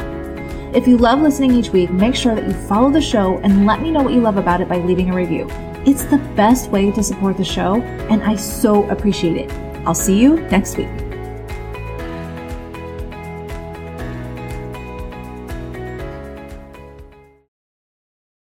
If 0.76 0.88
you 0.88 0.98
love 0.98 1.22
listening 1.22 1.54
each 1.54 1.70
week, 1.70 1.90
make 1.90 2.14
sure 2.14 2.36
that 2.36 2.46
you 2.46 2.54
follow 2.54 2.92
the 2.92 3.02
show 3.02 3.40
and 3.40 3.66
let 3.66 3.82
me 3.82 3.90
know 3.90 4.04
what 4.04 4.14
you 4.14 4.22
love 4.22 4.38
about 4.38 4.62
it 4.62 4.70
by 4.70 4.78
leaving 4.78 5.10
a 5.10 5.16
review. 5.16 5.48
It's 5.88 6.04
the 6.04 6.20
best 6.36 6.70
way 6.70 6.92
to 6.92 7.02
support 7.02 7.38
the 7.38 7.44
show, 7.44 7.82
and 8.12 8.22
I 8.22 8.36
so 8.36 8.88
appreciate 8.90 9.38
it. 9.38 9.52
I'll 9.88 9.96
see 9.96 10.20
you 10.20 10.36
next 10.52 10.78
week. 10.78 11.09